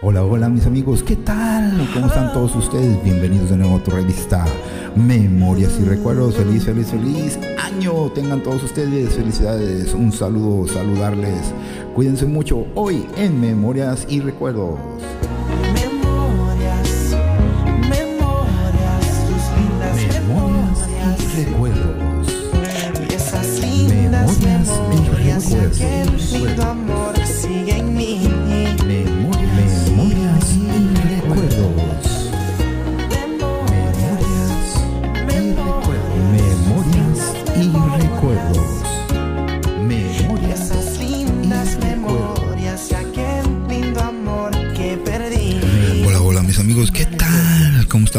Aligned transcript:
Hola, 0.00 0.22
hola 0.22 0.48
mis 0.48 0.64
amigos, 0.64 1.02
¿qué 1.02 1.16
tal? 1.16 1.72
¿Cómo 1.92 2.06
están 2.06 2.32
todos 2.32 2.54
ustedes? 2.54 3.02
Bienvenidos 3.02 3.50
de 3.50 3.56
nuevo 3.56 3.78
a 3.78 3.82
tu 3.82 3.90
revista 3.90 4.44
Memorias 4.94 5.76
y 5.80 5.84
Recuerdos. 5.84 6.36
Feliz, 6.36 6.66
feliz, 6.66 6.86
feliz 6.86 7.36
año. 7.58 8.08
Tengan 8.12 8.40
todos 8.40 8.62
ustedes 8.62 9.14
felicidades. 9.14 9.94
Un 9.94 10.12
saludo, 10.12 10.68
saludarles. 10.72 11.52
Cuídense 11.96 12.26
mucho 12.26 12.64
hoy 12.76 13.08
en 13.16 13.40
Memorias 13.40 14.06
y 14.08 14.20
Recuerdos. 14.20 14.78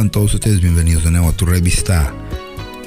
Todos 0.08 0.34
ustedes? 0.34 0.62
Bienvenidos 0.62 1.03
de 1.03 1.12
nuevo 1.12 1.27
a 1.27 1.34
tu 1.34 1.45
revista 1.45 2.13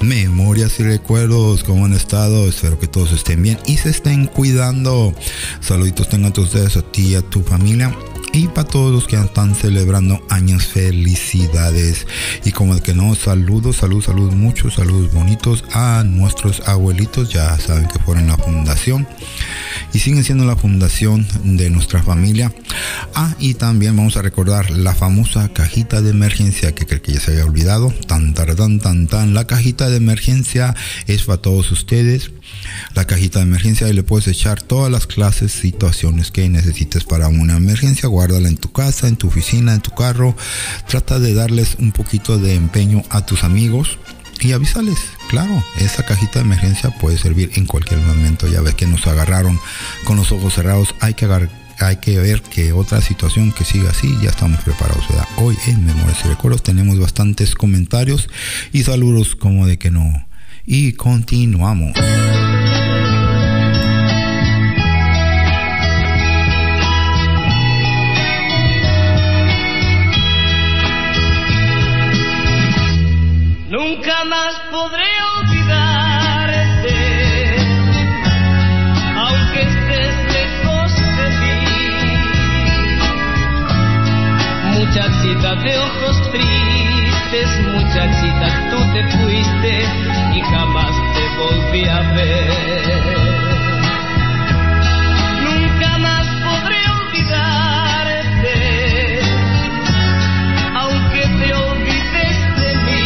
Memorias 0.01 0.79
y 0.79 0.83
Recuerdos. 0.83 1.63
¿Cómo 1.63 1.85
han 1.85 1.93
estado? 1.93 2.47
Espero 2.47 2.79
que 2.79 2.87
todos 2.87 3.11
estén 3.11 3.43
bien 3.43 3.59
y 3.67 3.77
se 3.77 3.91
estén 3.91 4.25
cuidando. 4.25 5.13
Saluditos 5.59 6.09
tengan 6.09 6.33
todos 6.33 6.47
ustedes 6.47 6.75
a 6.75 6.81
ti 6.81 7.09
y 7.09 7.15
a 7.15 7.21
tu 7.21 7.43
familia. 7.43 7.95
Y 8.35 8.47
para 8.47 8.67
todos 8.67 8.91
los 8.91 9.05
que 9.05 9.15
están 9.15 9.53
celebrando 9.53 10.25
años, 10.27 10.65
felicidades. 10.65 12.07
Y 12.43 12.51
como 12.51 12.73
de 12.73 12.81
que 12.81 12.95
no, 12.95 13.13
saludos, 13.13 13.77
saludos, 13.77 14.05
saludos, 14.05 14.33
muchos 14.33 14.73
saludos 14.73 15.13
bonitos 15.13 15.63
a 15.71 16.03
nuestros 16.03 16.67
abuelitos. 16.67 17.29
Ya 17.29 17.55
saben 17.59 17.87
que 17.87 17.99
fueron 17.99 18.25
la 18.25 18.37
fundación 18.37 19.07
y 19.93 19.99
siguen 19.99 20.23
siendo 20.23 20.45
la 20.45 20.55
fundación 20.55 21.27
de 21.43 21.69
nuestra 21.69 22.01
familia. 22.01 22.51
Ah, 23.13 23.35
y 23.37 23.53
también 23.53 23.95
vamos 23.95 24.17
a 24.17 24.23
recordar 24.23 24.71
la 24.71 24.95
famosa 24.95 25.49
cajita 25.53 26.01
de 26.01 26.09
emergencia 26.09 26.73
que 26.73 26.87
creo 26.87 27.03
que 27.03 27.13
ya 27.13 27.19
se 27.19 27.31
había 27.33 27.45
olvidado. 27.45 27.93
Tan, 28.07 28.33
tan, 28.33 28.79
tan, 28.79 29.07
tan. 29.07 29.35
La 29.35 29.45
cajita 29.45 29.91
de 29.91 29.97
emergencia 29.97 30.75
es 31.05 31.23
para 31.25 31.39
todos 31.39 31.71
ustedes. 31.71 32.31
La 32.93 33.05
cajita 33.05 33.39
de 33.39 33.45
emergencia 33.45 33.87
y 33.89 33.93
le 33.93 34.03
puedes 34.03 34.27
echar 34.27 34.61
todas 34.61 34.91
las 34.91 35.07
clases, 35.07 35.51
situaciones 35.51 36.31
que 36.31 36.47
necesites 36.49 37.03
para 37.03 37.27
una 37.27 37.57
emergencia. 37.57 38.09
Guárdala 38.09 38.47
en 38.47 38.57
tu 38.57 38.71
casa, 38.71 39.07
en 39.07 39.15
tu 39.15 39.27
oficina, 39.27 39.73
en 39.73 39.81
tu 39.81 39.91
carro. 39.91 40.35
Trata 40.87 41.19
de 41.19 41.33
darles 41.33 41.75
un 41.79 41.91
poquito 41.91 42.37
de 42.37 42.55
empeño 42.55 43.03
a 43.09 43.25
tus 43.25 43.43
amigos 43.43 43.97
y 44.39 44.51
avísales, 44.51 44.97
claro, 45.29 45.63
esa 45.79 46.03
cajita 46.03 46.39
de 46.39 46.45
emergencia 46.45 46.89
puede 46.89 47.17
servir 47.17 47.51
en 47.55 47.65
cualquier 47.65 47.99
momento. 48.01 48.47
Ya 48.47 48.61
ves 48.61 48.75
que 48.75 48.87
nos 48.87 49.07
agarraron 49.07 49.59
con 50.03 50.17
los 50.17 50.31
ojos 50.31 50.53
cerrados. 50.53 50.93
Hay 50.99 51.13
que 51.13 51.27
hay 51.79 51.97
que 51.97 52.19
ver 52.19 52.41
que 52.41 52.71
otra 52.73 53.01
situación 53.01 53.51
que 53.51 53.63
siga 53.63 53.89
así, 53.89 54.15
ya 54.21 54.29
estamos 54.29 54.61
preparados. 54.61 55.05
Hoy 55.37 55.57
en 55.67 55.85
Memorias 55.85 56.19
y 56.25 56.27
Recuerdos 56.27 56.63
tenemos 56.63 56.99
bastantes 56.99 57.55
comentarios 57.55 58.29
y 58.71 58.83
saludos 58.83 59.35
como 59.35 59.65
de 59.65 59.77
que 59.77 59.91
no. 59.91 60.25
Y 60.65 60.93
continuamos. 60.93 61.91
Nunca 73.69 74.23
más 74.23 74.53
podré 74.71 75.03
olvidarte, 75.41 76.95
aunque 79.17 79.61
estés 79.63 80.15
de 80.31 81.27
mí. 81.41 81.59
Muchachita 84.79 85.55
de 85.55 85.77
ojos 85.77 86.31
tristes, 86.31 87.49
muchachita, 87.73 88.47
tú 88.69 88.77
te 88.93 89.01
fuiste 89.17 90.02
jamás 90.51 90.93
te 91.15 91.23
volví 91.37 91.87
a 91.87 92.01
ver. 92.13 92.49
Nunca 95.43 95.97
más 95.99 96.25
podré 96.45 96.79
olvidarte, 97.01 98.57
aunque 100.75 101.21
te 101.39 101.53
olvides 101.53 102.37
de 102.61 102.71
mí. 102.85 103.05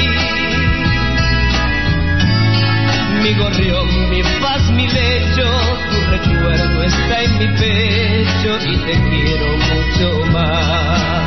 Mi 3.23 3.33
gorrión, 3.33 4.09
mi 4.09 4.21
paz, 4.41 4.63
mi 4.71 4.87
lecho, 4.87 5.47
tu 5.91 5.97
recuerdo 6.11 6.83
está 6.83 7.23
en 7.23 7.37
mi 7.37 7.47
pecho 7.47 8.51
y 8.65 8.77
te 8.77 8.93
quiero 9.09 9.47
mucho 9.57 10.07
más. 10.31 11.26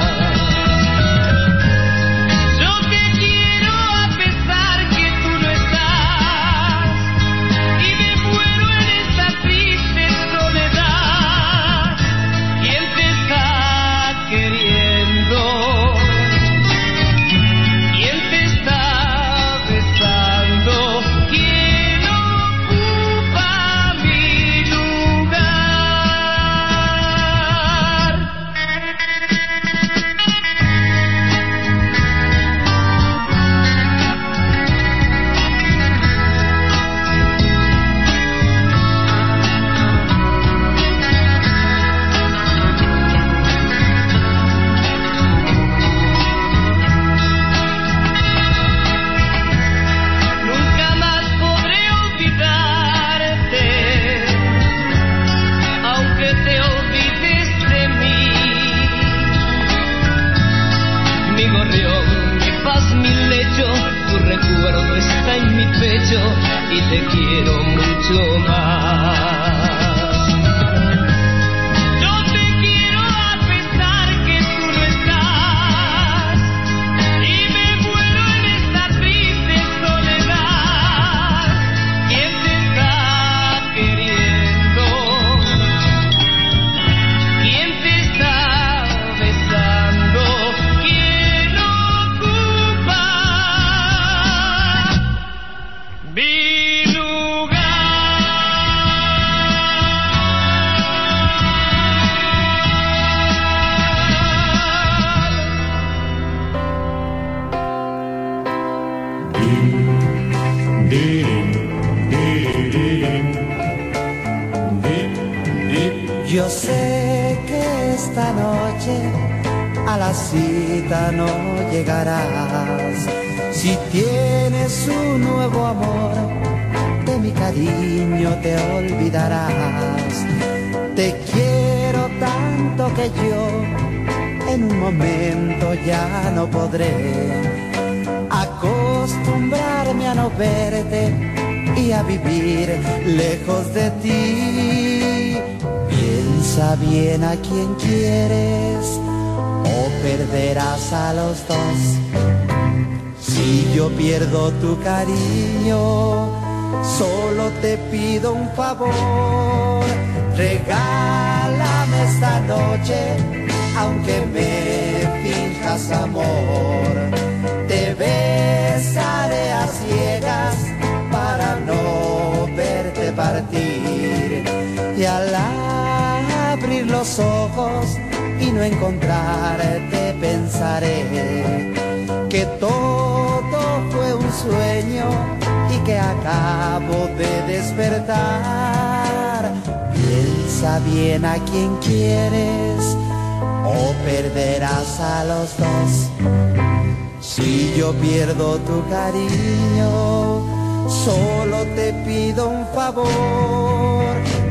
Cariño, 199.10 200.88
solo 200.88 201.64
te 201.74 201.92
pido 202.04 202.48
un 202.48 202.66
favor. 202.74 203.08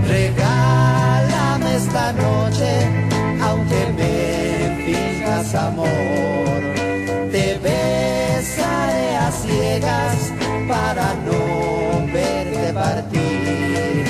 Regálame 0.08 1.76
esta 1.76 2.12
noche, 2.14 2.72
aunque 3.42 3.80
me 3.98 4.86
fijas 4.86 5.56
amor. 5.56 5.90
Te 7.32 7.58
besaré 7.64 9.16
a 9.16 9.32
ciegas 9.32 10.18
para 10.68 11.14
no 11.26 12.06
verte 12.12 12.74
partir. 12.74 14.06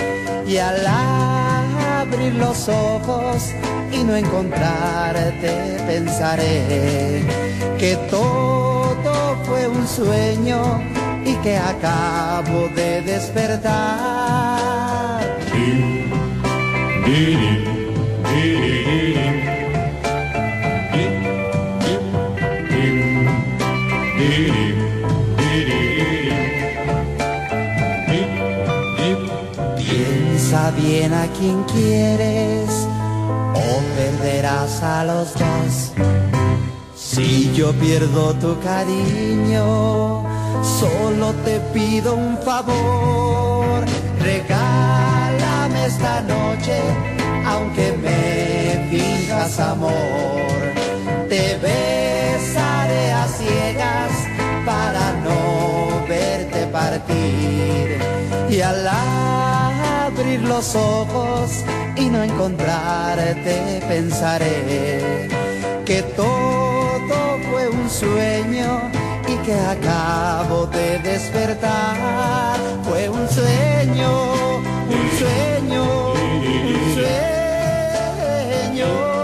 Y 0.47 0.57
al 0.57 0.87
abrir 0.87 2.33
los 2.35 2.67
ojos 2.69 3.51
y 3.91 4.03
no 4.03 4.15
encontrarte, 4.15 5.77
pensaré 5.85 7.23
que 7.77 7.95
todo 8.09 9.28
fue 9.49 9.67
un 9.67 9.87
sueño 9.87 10.61
y 11.25 11.33
que 11.43 11.57
acabo 11.57 12.69
de 12.75 13.01
despertar. 13.01 14.59
Piensa 29.77 30.71
bien 30.71 31.13
a 31.13 31.27
quien 31.37 31.63
quieres 31.63 32.69
o 33.53 33.81
perderás 33.97 34.83
a 34.83 35.03
los 35.05 35.33
dos. 35.33 36.18
Si 37.19 37.51
yo 37.53 37.73
pierdo 37.73 38.33
tu 38.35 38.57
cariño, 38.61 40.23
solo 40.63 41.33
te 41.43 41.59
pido 41.73 42.15
un 42.15 42.37
favor. 42.37 43.83
Regálame 44.21 45.85
esta 45.85 46.21
noche, 46.21 46.79
aunque 47.45 47.91
me 48.01 48.87
finjas 48.89 49.59
amor. 49.59 50.59
Te 51.27 51.57
besaré 51.57 53.11
a 53.11 53.27
ciegas 53.27 54.11
para 54.65 55.11
no 55.25 56.07
verte 56.07 56.67
partir. 56.67 57.99
Y 58.49 58.61
al 58.61 58.87
abrir 60.07 60.41
los 60.43 60.73
ojos 60.73 61.65
y 61.97 62.05
no 62.05 62.23
encontrarte, 62.23 63.83
pensaré 63.89 65.27
que 65.85 66.01
todo 66.15 66.78
sueño 67.99 68.89
y 69.27 69.35
que 69.45 69.53
acabo 69.53 70.65
de 70.67 70.99
despertar. 70.99 72.57
Fue 72.83 73.09
un 73.09 73.27
sueño, 73.27 74.61
un 74.87 75.11
sueño, 75.19 76.13
un 76.13 76.93
sueño. 76.95 79.18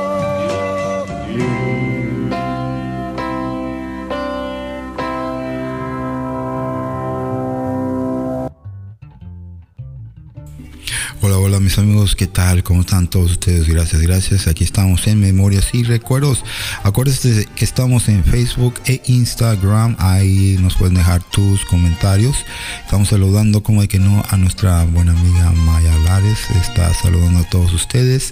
Hola, 11.28 11.40
hola 11.40 11.60
mis 11.60 11.80
amigos, 11.80 12.16
¿qué 12.16 12.28
tal? 12.28 12.62
¿Cómo 12.62 12.82
están 12.82 13.08
todos 13.08 13.32
ustedes? 13.32 13.68
Gracias, 13.68 14.00
gracias. 14.00 14.46
Aquí 14.46 14.64
estamos 14.64 15.08
en 15.08 15.20
Memorias 15.20 15.70
y 15.74 15.82
Recuerdos. 15.82 16.44
Acuérdense 16.84 17.48
que 17.56 17.66
estamos 17.66 18.10
en 18.10 18.24
Facebook 18.24 18.76
e 18.86 19.02
Instagram. 19.08 19.96
Ahí 19.98 20.56
nos 20.62 20.76
pueden 20.76 20.94
dejar 20.94 21.24
tus 21.24 21.66
comentarios. 21.66 22.36
Estamos 22.84 23.08
saludando, 23.08 23.64
como 23.64 23.82
de 23.82 23.88
que 23.88 23.98
no, 23.98 24.24
a 24.30 24.38
nuestra 24.38 24.84
buena 24.84 25.14
amiga 25.14 25.52
Maya 25.52 25.98
Lares. 25.98 26.38
Está 26.62 26.94
saludando 26.94 27.40
a 27.40 27.50
todos 27.50 27.74
ustedes. 27.74 28.32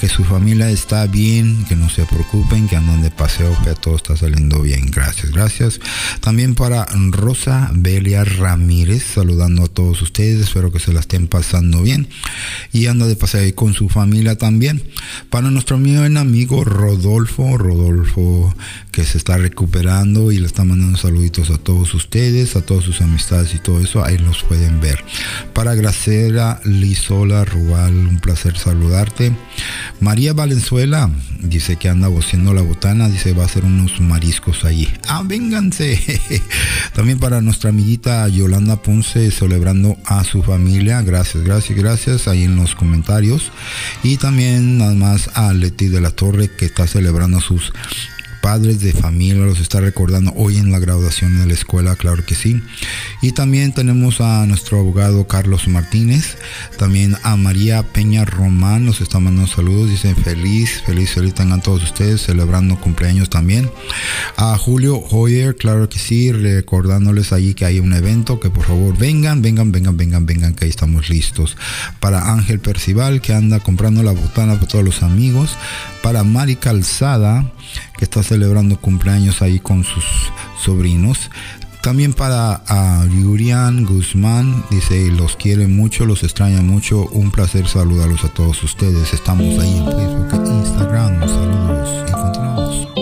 Que 0.00 0.08
su 0.08 0.24
familia 0.24 0.68
está 0.68 1.06
bien, 1.06 1.64
que 1.68 1.76
no 1.76 1.88
se 1.90 2.04
preocupen, 2.06 2.66
que 2.66 2.74
andan 2.74 3.02
de 3.02 3.12
paseo, 3.12 3.56
que 3.62 3.72
todo 3.74 3.94
está 3.94 4.16
saliendo 4.16 4.62
bien. 4.62 4.90
Gracias, 4.90 5.30
gracias. 5.30 5.78
También 6.20 6.56
para 6.56 6.86
Rosa 7.12 7.70
Belia 7.72 8.24
Ramírez, 8.24 9.04
saludando 9.14 9.62
a 9.62 9.68
todos 9.68 10.02
ustedes. 10.02 10.40
Espero 10.40 10.72
que 10.72 10.80
se 10.80 10.92
la 10.92 10.98
estén 10.98 11.28
pasando 11.28 11.82
bien 11.82 12.08
y 12.72 12.86
anda 12.86 13.06
de 13.06 13.16
paseo 13.16 13.42
ahí 13.42 13.52
con 13.52 13.74
su 13.74 13.88
familia 13.88 14.36
también. 14.36 14.82
Para 15.30 15.50
nuestro 15.50 15.78
buen 15.78 16.16
amigo 16.16 16.64
Rodolfo, 16.64 17.58
Rodolfo 17.58 18.54
que 18.90 19.04
se 19.04 19.18
está 19.18 19.38
recuperando 19.38 20.32
y 20.32 20.38
le 20.38 20.46
está 20.46 20.64
mandando 20.64 20.98
saluditos 20.98 21.50
a 21.50 21.58
todos 21.58 21.94
ustedes, 21.94 22.56
a 22.56 22.60
todas 22.60 22.84
sus 22.84 23.00
amistades 23.00 23.54
y 23.54 23.58
todo 23.58 23.80
eso, 23.80 24.04
ahí 24.04 24.18
los 24.18 24.42
pueden 24.44 24.80
ver. 24.80 25.02
Para 25.54 25.74
Gracera 25.74 26.60
Lizola 26.64 27.44
Rubal, 27.44 27.94
un 27.94 28.20
placer 28.20 28.56
saludarte. 28.58 29.32
María 30.00 30.34
Valenzuela 30.34 31.10
dice 31.40 31.76
que 31.76 31.88
anda 31.88 32.08
bociendo 32.08 32.52
la 32.52 32.62
botana, 32.62 33.08
dice 33.08 33.32
va 33.32 33.44
a 33.44 33.46
hacer 33.46 33.64
unos 33.64 34.00
mariscos 34.00 34.64
allí. 34.64 34.88
Ah, 35.08 35.22
vénganse. 35.24 36.00
También 36.94 37.18
para 37.18 37.40
nuestra 37.40 37.70
amiguita 37.70 38.28
Yolanda 38.28 38.82
Ponce 38.82 39.30
celebrando 39.30 39.96
a 40.04 40.22
su 40.24 40.42
familia. 40.42 41.02
Gracias, 41.02 41.42
gracias, 41.42 41.78
gracias 41.78 42.21
ahí 42.28 42.44
en 42.44 42.56
los 42.56 42.74
comentarios. 42.74 43.52
Y 44.02 44.16
también 44.16 44.78
nada 44.78 44.94
más 44.94 45.30
a 45.34 45.52
Leti 45.52 45.88
de 45.88 46.00
la 46.00 46.10
Torre 46.10 46.48
que 46.48 46.66
está 46.66 46.86
celebrando 46.86 47.40
sus 47.40 47.72
padres 48.42 48.80
de 48.80 48.92
familia, 48.92 49.44
los 49.44 49.60
está 49.60 49.80
recordando 49.80 50.32
hoy 50.36 50.58
en 50.58 50.72
la 50.72 50.80
graduación 50.80 51.38
de 51.38 51.46
la 51.46 51.54
escuela, 51.54 51.96
claro 51.96 52.26
que 52.26 52.34
sí. 52.34 52.60
Y 53.22 53.32
también 53.32 53.72
tenemos 53.72 54.20
a 54.20 54.44
nuestro 54.46 54.80
abogado 54.80 55.26
Carlos 55.26 55.68
Martínez, 55.68 56.36
también 56.76 57.16
a 57.22 57.36
María 57.36 57.84
Peña 57.84 58.24
Román, 58.24 58.84
nos 58.84 59.00
está 59.00 59.20
mandando 59.20 59.50
saludos, 59.50 59.90
dicen 59.90 60.16
feliz, 60.16 60.82
feliz, 60.84 61.12
feliz 61.12 61.34
tengan 61.34 61.62
todos 61.62 61.84
ustedes, 61.84 62.22
celebrando 62.22 62.78
cumpleaños 62.78 63.30
también. 63.30 63.70
A 64.36 64.58
Julio 64.58 64.98
Hoyer, 65.10 65.56
claro 65.56 65.88
que 65.88 66.00
sí, 66.00 66.32
recordándoles 66.32 67.32
allí 67.32 67.54
que 67.54 67.64
hay 67.64 67.78
un 67.78 67.92
evento, 67.92 68.40
que 68.40 68.50
por 68.50 68.66
favor 68.66 68.98
vengan, 68.98 69.40
vengan, 69.40 69.70
vengan, 69.70 69.96
vengan, 69.96 70.26
vengan, 70.26 70.54
que 70.54 70.64
ahí 70.64 70.70
estamos 70.70 71.08
listos. 71.08 71.56
Para 72.00 72.32
Ángel 72.32 72.58
Percival, 72.58 73.20
que 73.20 73.34
anda 73.34 73.60
comprando 73.60 74.02
la 74.02 74.12
botana 74.12 74.54
para 74.54 74.66
todos 74.66 74.84
los 74.84 75.02
amigos. 75.04 75.56
Para 76.02 76.24
Mari 76.24 76.56
Calzada, 76.56 77.52
está 78.04 78.22
celebrando 78.22 78.78
cumpleaños 78.78 79.42
ahí 79.42 79.60
con 79.60 79.84
sus 79.84 80.04
sobrinos. 80.62 81.30
También 81.82 82.12
para 82.12 82.62
a 82.68 83.04
Yurian 83.06 83.84
Guzmán, 83.84 84.64
dice, 84.70 85.10
los 85.10 85.34
quiere 85.34 85.66
mucho, 85.66 86.06
los 86.06 86.22
extraña 86.22 86.62
mucho, 86.62 87.08
un 87.08 87.32
placer 87.32 87.66
saludarlos 87.66 88.24
a 88.24 88.28
todos 88.28 88.62
ustedes. 88.62 89.12
Estamos 89.12 89.58
ahí 89.58 89.78
en 89.78 89.86
Facebook 89.86 90.46
e 90.46 90.48
Instagram, 90.48 91.20
saludos 91.20 92.08
y 92.08 92.12
continuamos. 92.12 93.01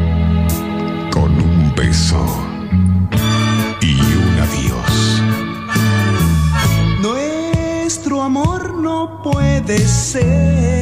y 3.81 3.99
un 3.99 4.39
adiós. 4.39 5.21
Nuestro 7.01 8.21
amor 8.21 8.75
no 8.75 9.21
puede 9.21 9.77
ser 9.79 10.80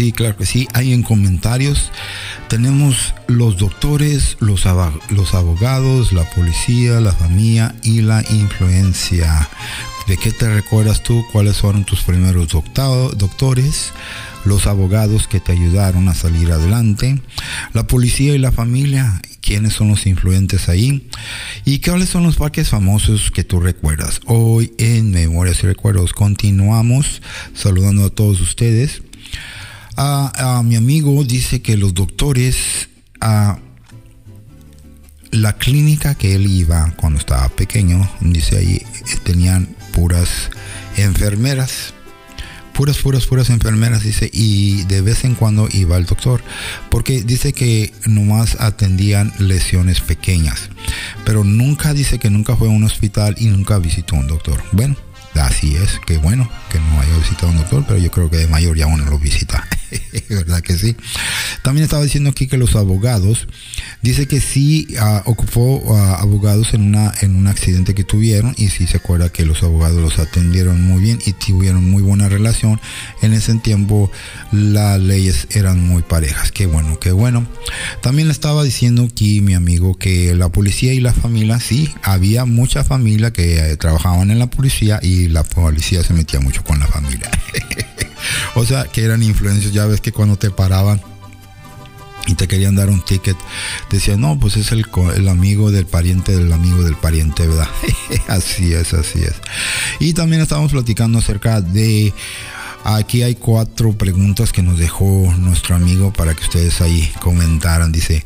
sí, 0.00 0.12
claro 0.12 0.34
que 0.34 0.46
sí. 0.46 0.66
Hay 0.72 0.94
en 0.94 1.02
comentarios. 1.02 1.92
Tenemos 2.48 3.12
los 3.26 3.58
doctores, 3.58 4.38
los, 4.40 4.64
abogados, 4.64 6.12
la 6.14 6.24
policía, 6.30 7.00
la 7.00 7.12
familia 7.12 7.74
y 7.82 8.00
la 8.00 8.24
influencia. 8.30 9.46
¿De 10.06 10.16
qué 10.16 10.32
te 10.32 10.48
recuerdas 10.48 11.02
tú? 11.02 11.22
¿Cuáles 11.32 11.58
fueron 11.58 11.84
tus 11.84 12.00
primeros 12.00 12.48
doctores? 12.48 13.92
Los 14.46 14.66
abogados 14.66 15.28
que 15.28 15.38
te 15.38 15.52
ayudaron 15.52 16.08
a 16.08 16.14
salir 16.14 16.50
adelante. 16.50 17.20
La 17.74 17.86
policía 17.86 18.34
y 18.34 18.38
la 18.38 18.52
familia. 18.52 19.20
¿Quiénes 19.42 19.74
son 19.74 19.88
los 19.88 20.06
influentes 20.06 20.70
ahí? 20.70 21.08
¿Y 21.66 21.80
cuáles 21.80 22.08
son 22.08 22.22
los 22.22 22.36
parques 22.36 22.70
famosos 22.70 23.30
que 23.30 23.44
tú 23.44 23.60
recuerdas? 23.60 24.20
Hoy 24.24 24.72
en 24.78 25.10
Memorias 25.10 25.62
y 25.62 25.66
Recuerdos 25.66 26.14
continuamos 26.14 27.20
saludando 27.54 28.06
a 28.06 28.10
todos 28.10 28.40
ustedes. 28.40 29.02
Ah, 30.02 30.62
mi 30.64 30.76
amigo 30.76 31.22
dice 31.24 31.60
que 31.60 31.76
los 31.76 31.92
doctores, 31.92 32.88
ah, 33.20 33.58
la 35.30 35.52
clínica 35.58 36.14
que 36.14 36.34
él 36.34 36.46
iba 36.46 36.94
cuando 36.96 37.18
estaba 37.18 37.50
pequeño, 37.50 38.08
dice 38.20 38.56
ahí, 38.56 38.82
tenían 39.24 39.76
puras 39.92 40.48
enfermeras. 40.96 41.92
Puras, 42.72 42.96
puras, 42.96 43.26
puras 43.26 43.50
enfermeras, 43.50 44.02
dice, 44.02 44.30
y 44.32 44.84
de 44.84 45.02
vez 45.02 45.24
en 45.24 45.34
cuando 45.34 45.68
iba 45.70 45.96
al 45.96 46.06
doctor, 46.06 46.42
porque 46.88 47.22
dice 47.22 47.52
que 47.52 47.92
nomás 48.06 48.58
atendían 48.58 49.34
lesiones 49.38 50.00
pequeñas, 50.00 50.70
pero 51.26 51.44
nunca 51.44 51.92
dice 51.92 52.18
que 52.18 52.30
nunca 52.30 52.56
fue 52.56 52.68
a 52.68 52.70
un 52.70 52.84
hospital 52.84 53.34
y 53.38 53.48
nunca 53.48 53.76
visitó 53.76 54.16
a 54.16 54.20
un 54.20 54.28
doctor. 54.28 54.62
Bueno, 54.72 54.96
así 55.34 55.76
es, 55.76 55.98
que 56.06 56.16
bueno 56.16 56.48
que 56.70 56.78
no 56.78 57.00
haya 57.00 57.18
visitado 57.18 57.48
a 57.48 57.50
un 57.50 57.58
doctor, 57.58 57.84
pero 57.86 57.98
yo 57.98 58.10
creo 58.10 58.30
que 58.30 58.38
de 58.38 58.46
mayor 58.46 58.78
ya 58.78 58.86
uno 58.86 59.04
lo 59.04 59.18
visita, 59.18 59.68
¿verdad 60.28 60.60
que 60.60 60.76
sí? 60.76 60.96
También 61.62 61.84
estaba 61.84 62.02
diciendo 62.02 62.30
aquí 62.30 62.46
que 62.46 62.56
los 62.56 62.76
abogados, 62.76 63.46
dice 64.02 64.26
que 64.26 64.40
sí 64.40 64.88
ah, 64.98 65.22
ocupó 65.26 65.82
ah, 65.96 66.18
abogados 66.20 66.74
en, 66.74 66.82
una, 66.82 67.12
en 67.20 67.36
un 67.36 67.46
accidente 67.46 67.94
que 67.94 68.04
tuvieron 68.04 68.54
y 68.56 68.68
sí 68.68 68.86
se 68.86 68.98
acuerda 68.98 69.30
que 69.30 69.44
los 69.44 69.62
abogados 69.62 70.00
los 70.00 70.18
atendieron 70.18 70.82
muy 70.82 71.02
bien 71.02 71.18
y 71.24 71.32
tuvieron 71.32 71.90
muy 71.90 72.02
buena 72.02 72.28
relación. 72.28 72.80
En 73.22 73.32
ese 73.32 73.54
tiempo 73.56 74.10
las 74.52 75.00
leyes 75.00 75.48
eran 75.50 75.84
muy 75.84 76.02
parejas. 76.02 76.52
Qué 76.52 76.66
bueno, 76.66 76.98
qué 77.00 77.12
bueno. 77.12 77.46
También 78.02 78.30
estaba 78.30 78.62
diciendo 78.62 79.08
aquí 79.10 79.40
mi 79.40 79.54
amigo 79.54 79.96
que 79.96 80.34
la 80.34 80.48
policía 80.50 80.92
y 80.92 81.00
la 81.00 81.12
familia, 81.12 81.60
sí, 81.60 81.92
había 82.02 82.44
mucha 82.44 82.84
familia 82.84 83.32
que 83.32 83.58
eh, 83.58 83.76
trabajaban 83.76 84.30
en 84.30 84.38
la 84.38 84.48
policía 84.48 85.00
y 85.02 85.28
la 85.28 85.44
policía 85.44 86.02
se 86.02 86.14
metía 86.14 86.40
mucho 86.40 86.62
con 86.64 86.78
la 86.78 86.86
familia. 86.86 87.30
o 88.54 88.64
sea, 88.64 88.84
que 88.84 89.04
eran 89.04 89.22
influencias. 89.22 89.72
Ya 89.72 89.86
ves 89.86 90.00
que 90.00 90.12
cuando 90.12 90.36
te 90.36 90.50
paraban 90.50 91.00
y 92.26 92.34
te 92.34 92.46
querían 92.48 92.76
dar 92.76 92.88
un 92.90 93.02
ticket, 93.02 93.36
decían, 93.90 94.20
no, 94.20 94.38
pues 94.38 94.56
es 94.56 94.72
el, 94.72 94.86
el 95.16 95.28
amigo 95.28 95.70
del 95.70 95.86
pariente 95.86 96.36
del 96.36 96.52
amigo 96.52 96.82
del 96.82 96.96
pariente, 96.96 97.46
¿verdad? 97.46 97.68
así 98.28 98.72
es, 98.72 98.94
así 98.94 99.20
es. 99.22 99.34
Y 99.98 100.12
también 100.12 100.42
estábamos 100.42 100.72
platicando 100.72 101.18
acerca 101.18 101.60
de... 101.60 102.12
Aquí 102.84 103.22
hay 103.22 103.34
cuatro 103.34 103.92
preguntas 103.92 104.52
que 104.52 104.62
nos 104.62 104.78
dejó 104.78 105.32
nuestro 105.38 105.76
amigo 105.76 106.12
para 106.12 106.34
que 106.34 106.42
ustedes 106.42 106.80
ahí 106.80 107.12
comentaran. 107.20 107.92
Dice, 107.92 108.24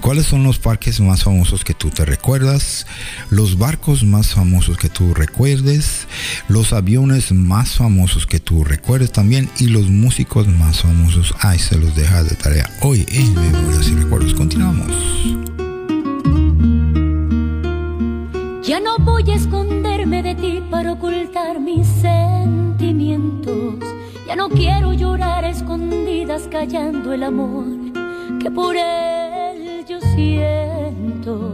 ¿cuáles 0.00 0.26
son 0.26 0.42
los 0.42 0.58
parques 0.58 1.00
más 1.00 1.24
famosos 1.24 1.64
que 1.64 1.74
tú 1.74 1.90
te 1.90 2.04
recuerdas? 2.04 2.86
Los 3.30 3.58
barcos 3.58 4.04
más 4.04 4.34
famosos 4.34 4.76
que 4.76 4.88
tú 4.88 5.14
recuerdes? 5.14 6.06
Los 6.48 6.72
aviones 6.72 7.32
más 7.32 7.76
famosos 7.76 8.26
que 8.26 8.40
tú 8.40 8.64
recuerdes 8.64 9.12
también? 9.12 9.48
Y 9.58 9.68
los 9.68 9.88
músicos 9.88 10.48
más 10.48 10.82
famosos. 10.82 11.34
Ay, 11.40 11.58
se 11.58 11.78
los 11.78 11.96
deja 11.96 12.22
de 12.22 12.36
tarea. 12.36 12.70
Hoy 12.82 13.06
en 13.10 13.34
Memorias 13.34 13.88
y 13.88 13.94
Recuerdos. 13.94 14.34
Continuamos. 14.34 14.92
Ya 18.66 18.80
no 18.80 18.96
voy 18.98 19.30
a 19.30 19.34
esconderme 19.34 20.22
de 20.22 20.34
ti 20.34 20.62
para 20.70 20.92
ocultar 20.92 21.60
mis 21.60 21.86
Ya 24.26 24.34
no 24.34 24.48
quiero 24.48 24.92
llorar 24.92 25.44
escondidas 25.44 26.48
callando 26.50 27.12
el 27.12 27.22
amor 27.22 27.66
que 28.40 28.50
por 28.50 28.74
él 28.76 29.84
yo 29.88 30.00
siento. 30.00 31.52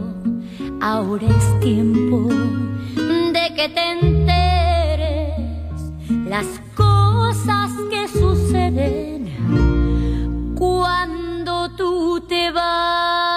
Ahora 0.79 1.27
es 1.27 1.59
tiempo 1.59 2.29
de 2.95 3.53
que 3.55 3.69
te 3.69 3.91
enteres 3.91 5.35
las 6.27 6.47
cosas 6.75 7.71
que 7.91 8.07
suceden 8.07 9.35
cuando 10.57 11.69
tú 11.75 12.21
te 12.27 12.51
vas. 12.51 13.30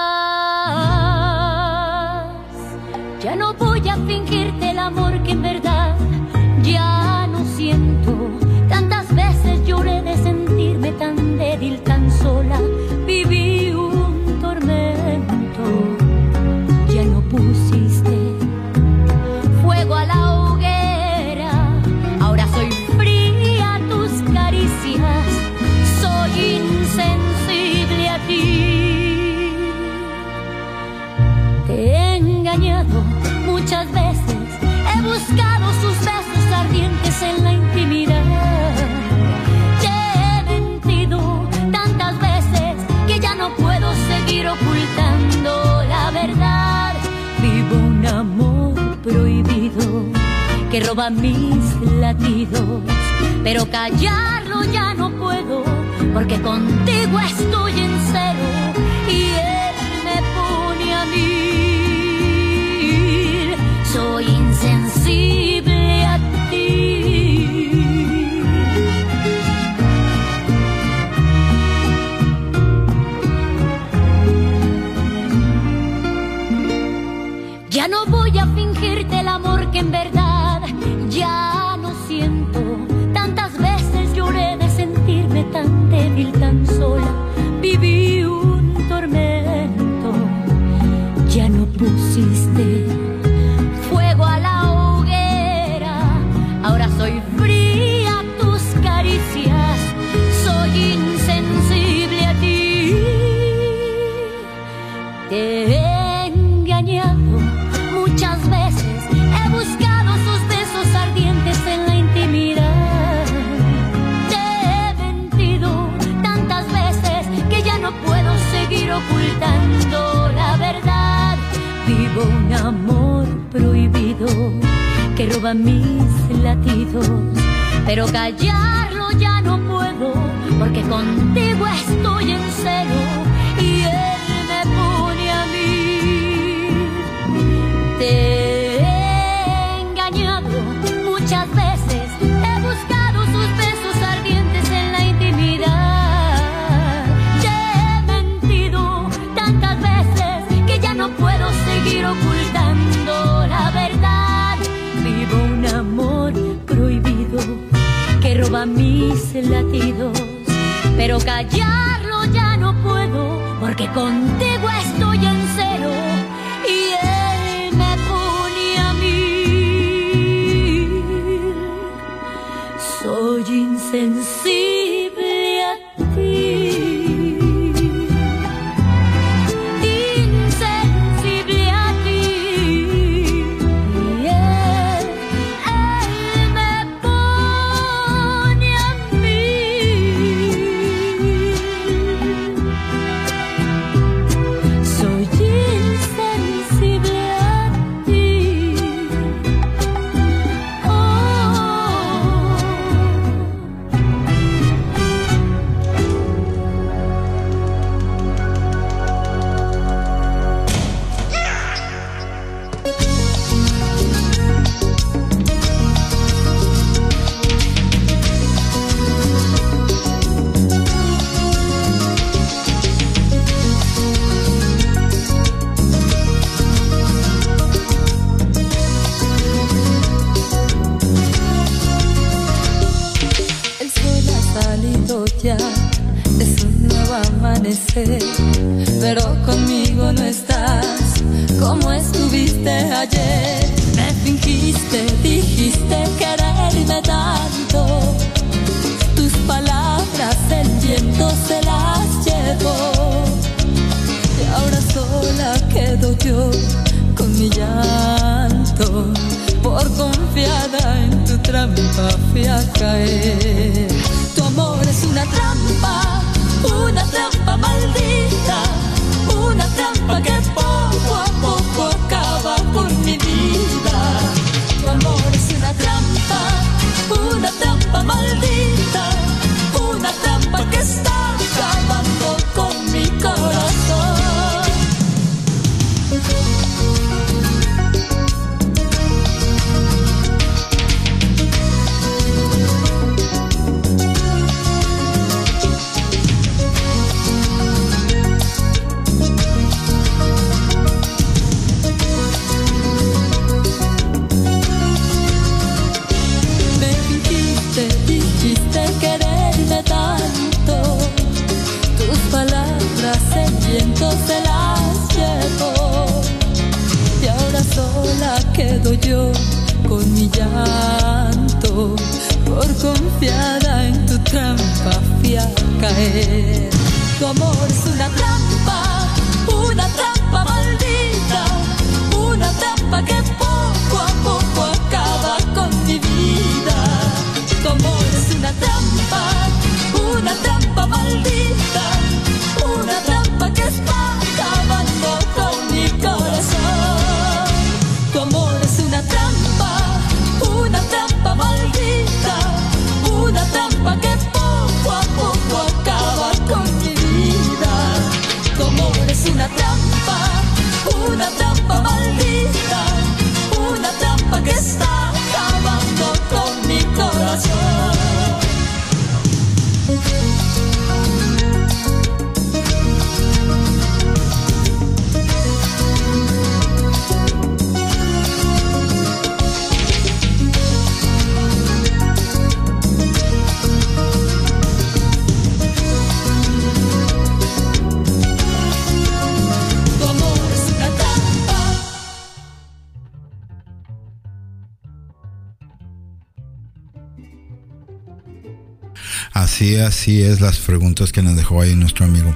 Así, 399.45 399.77
así 399.77 400.23
es 400.23 400.41
las 400.41 400.57
preguntas 400.57 401.13
que 401.13 401.21
nos 401.21 401.37
dejó 401.37 401.61
ahí 401.61 401.75
nuestro 401.75 402.07
amigo. 402.07 402.35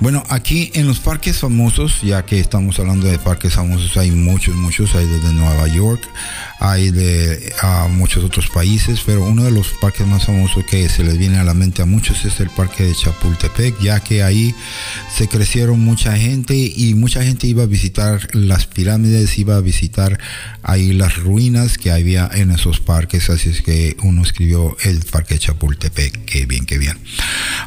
Bueno, 0.00 0.22
aquí 0.28 0.70
en 0.74 0.86
los 0.86 1.00
parques 1.00 1.38
famosos, 1.38 2.00
ya 2.02 2.24
que 2.24 2.38
estamos 2.38 2.78
hablando 2.78 3.08
de 3.08 3.18
parques 3.18 3.54
famosos, 3.54 3.96
hay 3.96 4.12
muchos, 4.12 4.54
muchos, 4.54 4.94
hay 4.94 5.06
desde 5.06 5.32
Nueva 5.32 5.66
York, 5.66 6.00
hay 6.60 6.92
de 6.92 7.52
a 7.60 7.88
muchos 7.88 8.22
otros 8.22 8.46
países, 8.50 9.00
pero 9.04 9.24
uno 9.24 9.42
de 9.42 9.50
los 9.50 9.70
parques 9.80 10.06
más 10.06 10.26
famosos 10.26 10.64
que 10.64 10.88
se 10.88 11.02
les 11.02 11.18
viene 11.18 11.38
a 11.38 11.44
la 11.44 11.54
mente 11.54 11.82
a 11.82 11.86
muchos 11.86 12.24
es 12.24 12.38
el 12.38 12.50
parque 12.50 12.84
de 12.84 12.94
Chapultepec, 12.94 13.80
ya 13.80 13.98
que 13.98 14.22
ahí 14.22 14.54
se 15.12 15.26
crecieron 15.26 15.80
mucha 15.80 16.16
gente 16.16 16.54
y 16.54 16.94
mucha 16.94 17.24
gente 17.24 17.48
iba 17.48 17.64
a 17.64 17.66
visitar 17.66 18.28
las 18.32 18.68
pirámides, 18.68 19.36
iba 19.38 19.56
a 19.56 19.60
visitar 19.60 20.20
ahí 20.62 20.92
las 20.92 21.16
ruinas 21.16 21.78
que 21.78 21.90
había 21.90 22.30
en 22.32 22.52
esos 22.52 22.78
parques, 22.78 23.28
así 23.28 23.48
es 23.50 23.60
que 23.60 23.96
uno 24.04 24.22
escribió 24.22 24.76
el 24.84 25.00
parque 25.00 25.34
de 25.34 25.40
Chapultepec, 25.40 26.27
qué 26.28 26.46
bien, 26.46 26.66
qué 26.66 26.78
bien. 26.78 26.96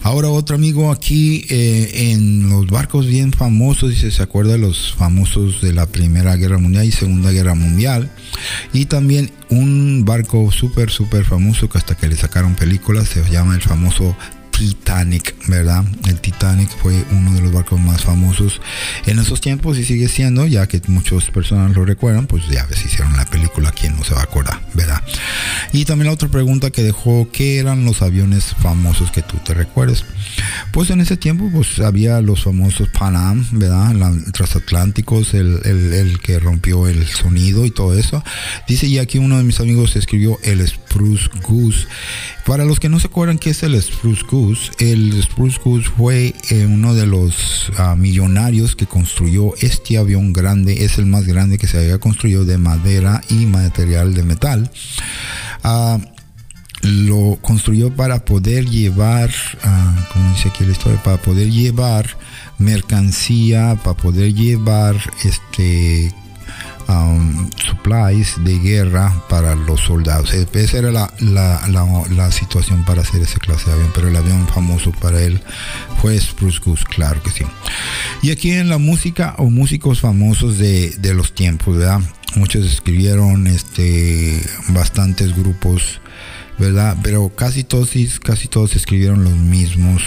Ahora 0.04 0.30
otro 0.30 0.56
amigo 0.56 0.92
aquí 0.92 1.46
eh, 1.50 2.12
en 2.12 2.50
los 2.50 2.68
barcos 2.68 3.08
bien 3.08 3.34
famosos, 3.34 3.90
dice, 3.90 4.12
se 4.12 4.24
acuerda 4.24 4.54
de 4.54 4.60
los 4.60 4.94
famosos 4.94 5.62
de 5.62 5.74
la 5.74 5.88
Primera 5.88 6.36
Guerra 6.36 6.58
Mundial 6.58 6.86
y 6.86 6.92
Segunda 6.92 7.32
Guerra 7.32 7.56
Mundial, 7.56 8.12
y 8.74 8.86
también 8.86 9.32
un 9.50 10.04
barco 10.06 10.52
súper, 10.52 10.92
súper 10.92 11.26
famoso 11.26 11.70
que 11.70 11.78
hasta 11.78 11.96
que 11.96 12.08
le 12.08 12.16
sacaron 12.16 12.56
películas, 12.56 13.10
se 13.10 13.28
llama 13.32 13.56
el 13.56 13.62
famoso 13.62 14.16
Titanic, 14.62 15.36
¿verdad? 15.48 15.84
El 16.08 16.20
Titanic 16.20 16.70
fue 16.82 17.04
uno 17.12 17.34
de 17.34 17.42
los 17.42 17.52
barcos 17.52 17.80
más 17.80 18.04
famosos 18.04 18.62
en 19.06 19.20
esos 19.20 19.42
tiempos 19.42 19.78
y 19.78 19.86
sigue 19.86 20.08
siendo, 20.08 20.46
ya 20.46 20.68
que 20.68 20.82
muchas 20.88 21.26
personas 21.32 21.76
lo 21.76 21.84
recuerdan, 21.84 22.28
pues 22.28 22.48
ya 22.48 22.66
ves, 22.68 22.86
hicieron 22.86 23.16
la 23.18 23.26
película, 23.26 23.72
¿quién 23.72 23.96
no 23.98 24.04
se 24.04 24.14
va 24.14 24.22
a 24.22 24.24
acordar, 24.24 24.62
¿verdad? 24.74 25.02
Y 25.74 25.86
también 25.86 26.08
la 26.08 26.14
otra 26.14 26.30
pregunta 26.30 26.70
que 26.70 26.84
dejó, 26.84 27.30
¿qué 27.32 27.58
eran 27.58 27.86
los 27.86 28.02
aviones 28.02 28.56
famosos 28.62 29.12
que 29.12 29.22
tú 29.22 29.38
te 29.38 29.54
recuerdes? 29.54 30.06
Pues 30.72 30.90
en 30.90 31.02
ese 31.02 31.18
tiempo, 31.18 31.50
pues 31.52 31.80
había 31.80 32.22
los 32.22 32.44
famosos 32.44 32.90
Pan 32.90 33.16
Am, 33.16 33.46
¿verdad? 33.52 33.94
La, 33.94 34.14
transatlánticos, 34.32 35.34
el, 35.34 35.60
el, 35.66 35.94
el 35.94 36.20
que 36.20 36.40
rompió 36.40 36.88
el 36.88 37.08
sonido 37.08 37.66
y 37.66 37.72
todo 37.72 37.98
eso. 37.98 38.24
Dice, 38.68 38.88
y 38.88 39.00
aquí 39.00 39.18
uno 39.18 39.38
de 39.38 39.44
mis 39.44 39.60
amigos 39.60 39.96
escribió 39.96 40.38
el 40.44 40.66
Spruce 40.68 41.30
Goose. 41.42 41.88
Para 42.46 42.66
los 42.66 42.80
que 42.80 42.90
no 42.90 43.00
se 43.00 43.08
acuerdan 43.08 43.38
qué 43.38 43.52
es 43.52 43.64
el 43.64 43.82
Spruce 43.82 44.24
Goose, 44.30 44.51
el 44.80 45.22
Spruce 45.22 45.60
Goose 45.64 45.90
fue 45.90 46.34
eh, 46.50 46.66
uno 46.66 46.94
de 46.94 47.06
los 47.06 47.72
ah, 47.78 47.96
millonarios 47.96 48.76
que 48.76 48.86
construyó 48.86 49.56
este 49.62 49.98
avión 49.98 50.34
grande, 50.34 50.86
es 50.86 50.98
el 50.98 51.06
más 51.06 51.26
grande 51.26 51.58
que 51.58 51.68
se 51.68 51.78
había 51.78 51.98
construido 51.98 52.46
de 52.46 52.58
madera 52.58 53.22
y 53.30 53.46
material 53.46 54.14
de 54.14 54.24
metal. 54.24 54.72
Ah, 55.64 56.00
lo 56.82 57.38
construyó 57.42 57.96
para 57.96 58.26
poder 58.26 58.66
llevar, 58.66 59.30
ah, 59.64 60.08
como 60.12 60.34
dice 60.34 60.50
aquí 60.50 60.66
la 60.66 60.72
historia, 60.72 61.02
para 61.04 61.18
poder 61.18 61.50
llevar 61.50 62.18
mercancía, 62.58 63.78
para 63.84 63.98
poder 63.98 64.34
llevar 64.34 64.96
este 65.24 66.14
um, 66.92 67.50
supplies 67.66 68.36
de 68.44 68.60
guerra 68.60 69.14
para 69.30 69.56
los 69.56 69.80
soldados. 69.82 70.34
E- 70.34 70.48
Esa 70.54 70.78
era 70.80 70.92
la, 70.92 71.14
la, 71.20 71.68
la- 71.70 72.04
la 72.10 72.32
situación 72.32 72.84
para 72.86 73.02
hacer 73.02 73.22
ese 73.22 73.40
clase 73.40 73.68
de 73.68 73.74
avión, 73.74 73.92
pero 73.96 74.08
el 74.10 74.16
avión 74.16 74.48
famoso 74.48 74.92
para 74.92 75.22
él 75.22 75.42
fue 76.02 76.20
Spruce 76.20 76.60
Goose, 76.64 76.84
claro 76.86 77.22
que 77.24 77.30
sí. 77.32 77.46
Y 78.22 78.32
aquí 78.32 78.52
en 78.52 78.70
la 78.70 78.78
música 78.78 79.36
o 79.38 79.50
músicos 79.50 80.02
famosos 80.02 80.58
de, 80.58 80.92
de 80.98 81.14
los 81.14 81.34
tiempos, 81.34 81.78
¿verdad? 81.78 82.02
Muchos 82.36 82.66
escribieron 82.66 83.48
este, 83.48 84.42
bastantes 84.70 85.36
grupos 85.36 86.00
¿verdad? 86.60 86.96
Pero 87.02 87.30
casi 87.36 87.64
todos, 87.64 87.90
casi 88.24 88.48
todos 88.48 88.76
escribieron 88.76 89.24
los 89.24 89.34
mismos, 89.34 90.04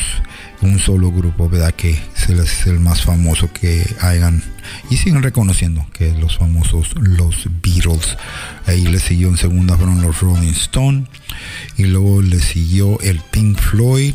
un 0.62 0.78
solo 0.78 1.10
grupo, 1.10 1.48
¿verdad? 1.48 1.74
Que 1.74 1.90
es 1.90 2.66
el, 2.66 2.80
más 2.80 3.02
famoso 3.02 3.52
que 3.52 3.84
hayan 4.00 4.42
y 4.90 4.96
siguen 4.96 5.22
reconociendo 5.22 5.86
que 5.92 6.12
los 6.12 6.38
famosos 6.38 6.90
los 6.96 7.48
Beatles. 7.62 8.16
Ahí 8.66 8.86
le 8.86 8.98
siguió 8.98 9.28
en 9.28 9.36
segunda 9.36 9.76
fueron 9.76 10.02
los 10.02 10.20
Rolling 10.20 10.52
Stone 10.52 11.06
y 11.76 11.84
luego 11.84 12.22
le 12.22 12.40
siguió 12.40 13.00
el 13.00 13.20
Pink 13.20 13.58
Floyd 13.58 14.14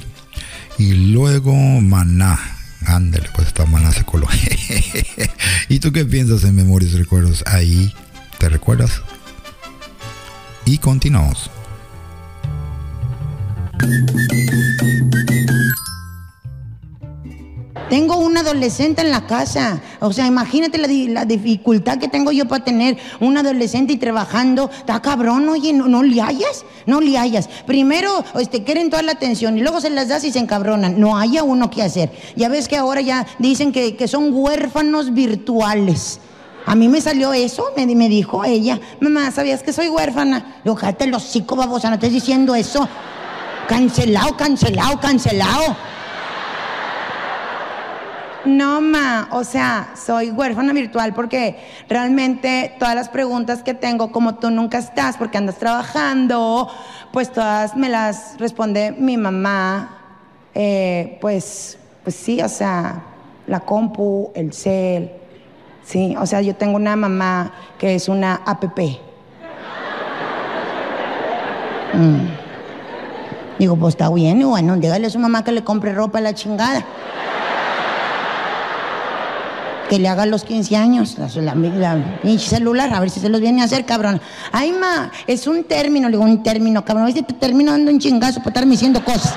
y 0.78 0.94
luego 1.12 1.54
Maná. 1.82 2.40
Ándale, 2.86 3.30
pues 3.36 3.48
esta 3.48 3.66
Maná 3.66 3.92
se 3.92 4.04
coló. 4.04 4.28
¿Y 5.70 5.80
tú 5.80 5.92
qué 5.92 6.06
piensas 6.06 6.44
en 6.46 6.56
Memorias 6.56 6.94
y 6.94 6.98
Recuerdos? 6.98 7.44
Ahí, 7.46 7.94
¿te 8.40 8.50
recuerdas? 8.50 9.02
Y 10.66 10.78
continuamos. 10.78 11.52
Tengo 17.90 18.18
un 18.18 18.38
adolescente 18.38 19.02
en 19.02 19.10
la 19.10 19.26
casa. 19.26 19.82
O 20.00 20.14
sea, 20.14 20.28
imagínate 20.28 20.78
la, 20.78 20.88
di- 20.88 21.08
la 21.08 21.26
dificultad 21.26 21.98
que 21.98 22.08
tengo 22.08 22.32
yo 22.32 22.48
para 22.48 22.64
tener 22.64 22.98
un 23.20 23.36
adolescente 23.36 23.94
y 23.94 23.98
trabajando. 23.98 24.70
Está 24.70 25.02
cabrón, 25.02 25.50
oye, 25.50 25.74
no, 25.74 25.88
no 25.88 26.04
le 26.04 26.22
hayas, 26.22 26.66
no 26.86 27.02
le 27.02 27.18
hayas. 27.18 27.48
Primero, 27.66 28.24
este, 28.40 28.64
quieren 28.64 28.92
toda 28.92 29.02
la 29.02 29.14
atención 29.14 29.58
y 29.58 29.62
luego 29.62 29.82
se 29.82 29.90
las 29.90 30.08
das 30.08 30.24
y 30.24 30.32
se 30.32 30.38
encabronan. 30.38 31.00
No 31.00 31.18
haya 31.18 31.42
uno 31.42 31.72
que 31.72 31.82
hacer. 31.82 32.12
Ya 32.36 32.48
ves 32.48 32.68
que 32.68 32.78
ahora 32.78 33.02
ya 33.02 33.26
dicen 33.40 33.72
que, 33.72 33.96
que 33.96 34.08
son 34.08 34.30
huérfanos 34.32 35.12
virtuales. 35.14 36.20
A 36.68 36.76
mí 36.76 36.88
me 36.90 37.02
salió 37.02 37.34
eso, 37.34 37.72
me, 37.76 37.88
me 37.96 38.08
dijo 38.08 38.46
ella. 38.46 38.80
Mamá, 39.00 39.32
¿sabías 39.32 39.64
que 39.64 39.74
soy 39.74 39.90
huérfana? 39.90 40.62
Yo, 40.64 40.76
cállate 40.76 41.08
los 41.08 41.24
hocico, 41.26 41.56
babosa, 41.56 41.90
no 41.90 41.96
estés 41.96 42.14
diciendo 42.14 42.54
eso. 42.54 42.88
Cancelado, 43.68 44.38
cancelado, 44.38 45.00
cancelado. 45.00 45.76
No, 48.46 48.80
ma, 48.80 49.28
o 49.32 49.44
sea, 49.44 49.90
soy 49.96 50.32
huérfana 50.32 50.72
virtual 50.72 51.14
porque 51.14 51.58
realmente 51.90 52.74
todas 52.80 52.96
las 52.96 53.10
preguntas 53.10 53.64
que 53.64 53.74
tengo, 53.74 54.14
como 54.14 54.36
tú 54.36 54.50
nunca 54.50 54.78
estás 54.78 55.18
porque 55.18 55.38
andas 55.38 55.58
trabajando, 55.58 56.70
pues 57.12 57.32
todas 57.34 57.76
me 57.76 57.90
las 57.90 58.40
responde 58.40 58.94
mi 58.98 59.18
mamá. 59.18 59.98
Eh, 60.56 61.18
pues, 61.20 61.78
pues 62.04 62.16
sí, 62.16 62.42
o 62.42 62.48
sea, 62.48 63.04
la 63.46 63.60
compu, 63.60 64.32
el 64.34 64.54
cel. 64.54 65.12
Sí, 65.84 66.16
o 66.18 66.26
sea, 66.26 66.42
yo 66.42 66.56
tengo 66.56 66.78
una 66.78 66.96
mamá 66.96 67.52
que 67.78 67.96
es 67.96 68.08
una 68.08 68.42
APP. 68.46 68.80
Mm. 71.94 72.28
Digo, 73.58 73.76
pues 73.76 73.96
está 73.96 74.10
bien, 74.10 74.40
y 74.40 74.44
bueno, 74.46 74.78
dígale 74.78 75.08
a 75.08 75.10
su 75.10 75.20
mamá 75.20 75.44
que 75.44 75.52
le 75.52 75.66
compre 75.66 75.92
ropa 75.92 76.20
a 76.20 76.22
la 76.22 76.34
chingada 76.34 76.86
que 79.90 79.98
le 80.00 80.08
haga 80.08 80.26
los 80.28 80.44
15 80.44 80.78
años, 80.78 81.18
la, 81.36 81.96
pinche 82.22 82.48
celular, 82.48 82.94
a 82.94 83.00
ver 83.00 83.10
si 83.10 83.20
se 83.20 83.28
los 83.28 83.42
viene 83.42 83.62
a 83.62 83.66
hacer, 83.66 83.86
cabrón. 83.86 84.22
Ay, 84.52 84.72
ma, 84.72 85.12
es 85.26 85.48
un 85.48 85.64
término, 85.64 86.08
le 86.08 86.18
digo, 86.18 86.24
un 86.24 86.44
término, 86.44 86.86
cabrón. 86.86 87.08
A 87.08 87.12
si 87.12 87.24
te 87.24 87.34
termino 87.34 87.72
dando 87.72 87.92
un 87.92 88.00
chingazo 88.00 88.40
por 88.42 88.50
estarme 88.50 88.72
diciendo 88.74 89.04
cosas. 89.04 89.34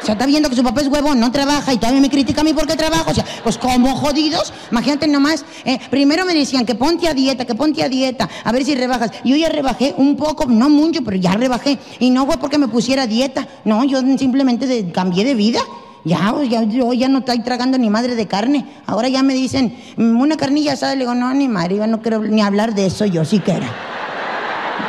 O 0.00 0.04
sea, 0.04 0.12
está 0.12 0.26
viendo 0.26 0.48
que 0.48 0.54
su 0.54 0.62
papá 0.62 0.80
es 0.80 0.86
huevón, 0.86 1.18
no 1.18 1.32
trabaja 1.32 1.72
y 1.72 1.76
todavía 1.76 2.00
me 2.00 2.08
critica 2.08 2.40
a 2.40 2.44
mí 2.44 2.54
porque 2.54 2.76
trabajo. 2.76 3.10
O 3.10 3.14
sea, 3.14 3.24
pues 3.42 3.58
como 3.58 3.96
jodidos, 3.96 4.52
imagínate 4.70 5.08
nomás. 5.08 5.44
eh, 5.64 5.78
primero 5.90 6.24
me 6.24 6.34
decían 6.34 6.64
que 6.64 6.76
ponte 6.76 7.08
a 7.08 7.14
dieta, 7.14 7.44
que 7.44 7.56
ponte 7.56 7.82
a 7.82 7.88
dieta, 7.88 8.28
a 8.44 8.52
ver 8.52 8.64
si 8.64 8.76
rebajas. 8.76 9.10
Yo 9.24 9.34
ya 9.34 9.48
rebajé 9.48 9.94
un 9.98 10.16
poco, 10.16 10.46
no 10.46 10.70
mucho, 10.70 11.02
pero 11.02 11.16
ya 11.16 11.32
rebajé. 11.32 11.78
Y 11.98 12.10
no 12.10 12.26
fue 12.26 12.36
porque 12.38 12.58
me 12.58 12.68
pusiera 12.68 13.08
dieta, 13.08 13.48
no, 13.64 13.82
yo 13.84 14.00
simplemente 14.16 14.66
de- 14.68 14.92
cambié 14.92 15.24
de 15.24 15.34
vida. 15.34 15.60
Ya, 16.08 16.32
pues, 16.34 16.48
ya, 16.48 16.62
yo 16.62 16.92
ya 16.94 17.08
no 17.08 17.18
estoy 17.18 17.40
tragando 17.40 17.76
ni 17.76 17.90
madre 17.90 18.14
de 18.14 18.26
carne. 18.26 18.64
Ahora 18.86 19.08
ya 19.08 19.22
me 19.22 19.34
dicen, 19.34 19.76
"Mm, 19.96 20.18
una 20.20 20.36
carnilla 20.36 20.72
asada. 20.72 20.94
Le 20.94 21.00
digo, 21.00 21.14
no, 21.14 21.32
ni 21.34 21.48
madre, 21.48 21.76
yo 21.76 21.86
no 21.86 22.00
quiero 22.00 22.20
ni 22.20 22.40
hablar 22.40 22.74
de 22.74 22.86
eso, 22.86 23.04
yo 23.04 23.24
sí 23.24 23.40
quiero. 23.40 23.66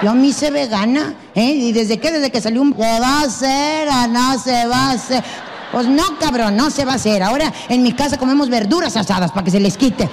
Yo 0.01 0.13
me 0.15 0.27
hice 0.27 0.49
vegana, 0.49 1.13
¿eh? 1.35 1.51
¿Y 1.51 1.73
desde 1.73 1.97
qué? 1.99 2.11
Desde 2.11 2.31
que 2.31 2.39
salió 2.39 2.61
un... 2.61 2.73
¿Se 2.73 2.99
va 3.01 3.19
a 3.19 3.21
hacer 3.23 3.87
no 4.09 4.39
se 4.39 4.65
va 4.67 4.77
a 4.87 4.91
hacer? 4.91 5.23
Pues 5.73 5.87
no, 5.87 6.03
cabrón, 6.19 6.55
no 6.55 6.69
se 6.69 6.85
va 6.85 6.93
a 6.93 6.95
hacer. 6.95 7.21
Ahora 7.21 7.51
en 7.67 7.83
mi 7.83 7.91
casa 7.91 8.17
comemos 8.17 8.49
verduras 8.49 8.95
asadas 8.95 9.31
para 9.31 9.43
que 9.43 9.51
se 9.51 9.59
les 9.59 9.75
quite. 9.77 10.09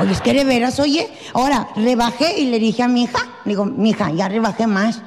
Oye, 0.00 0.10
es 0.10 0.20
que 0.20 0.32
de 0.32 0.42
veras, 0.42 0.80
oye. 0.80 1.08
Ahora, 1.34 1.68
rebajé 1.76 2.40
y 2.40 2.46
le 2.46 2.58
dije 2.58 2.82
a 2.82 2.88
mi 2.88 3.04
hija, 3.04 3.20
digo, 3.44 3.64
mi 3.64 3.90
hija, 3.90 4.10
ya 4.10 4.28
rebajé 4.28 4.66
más. 4.66 5.00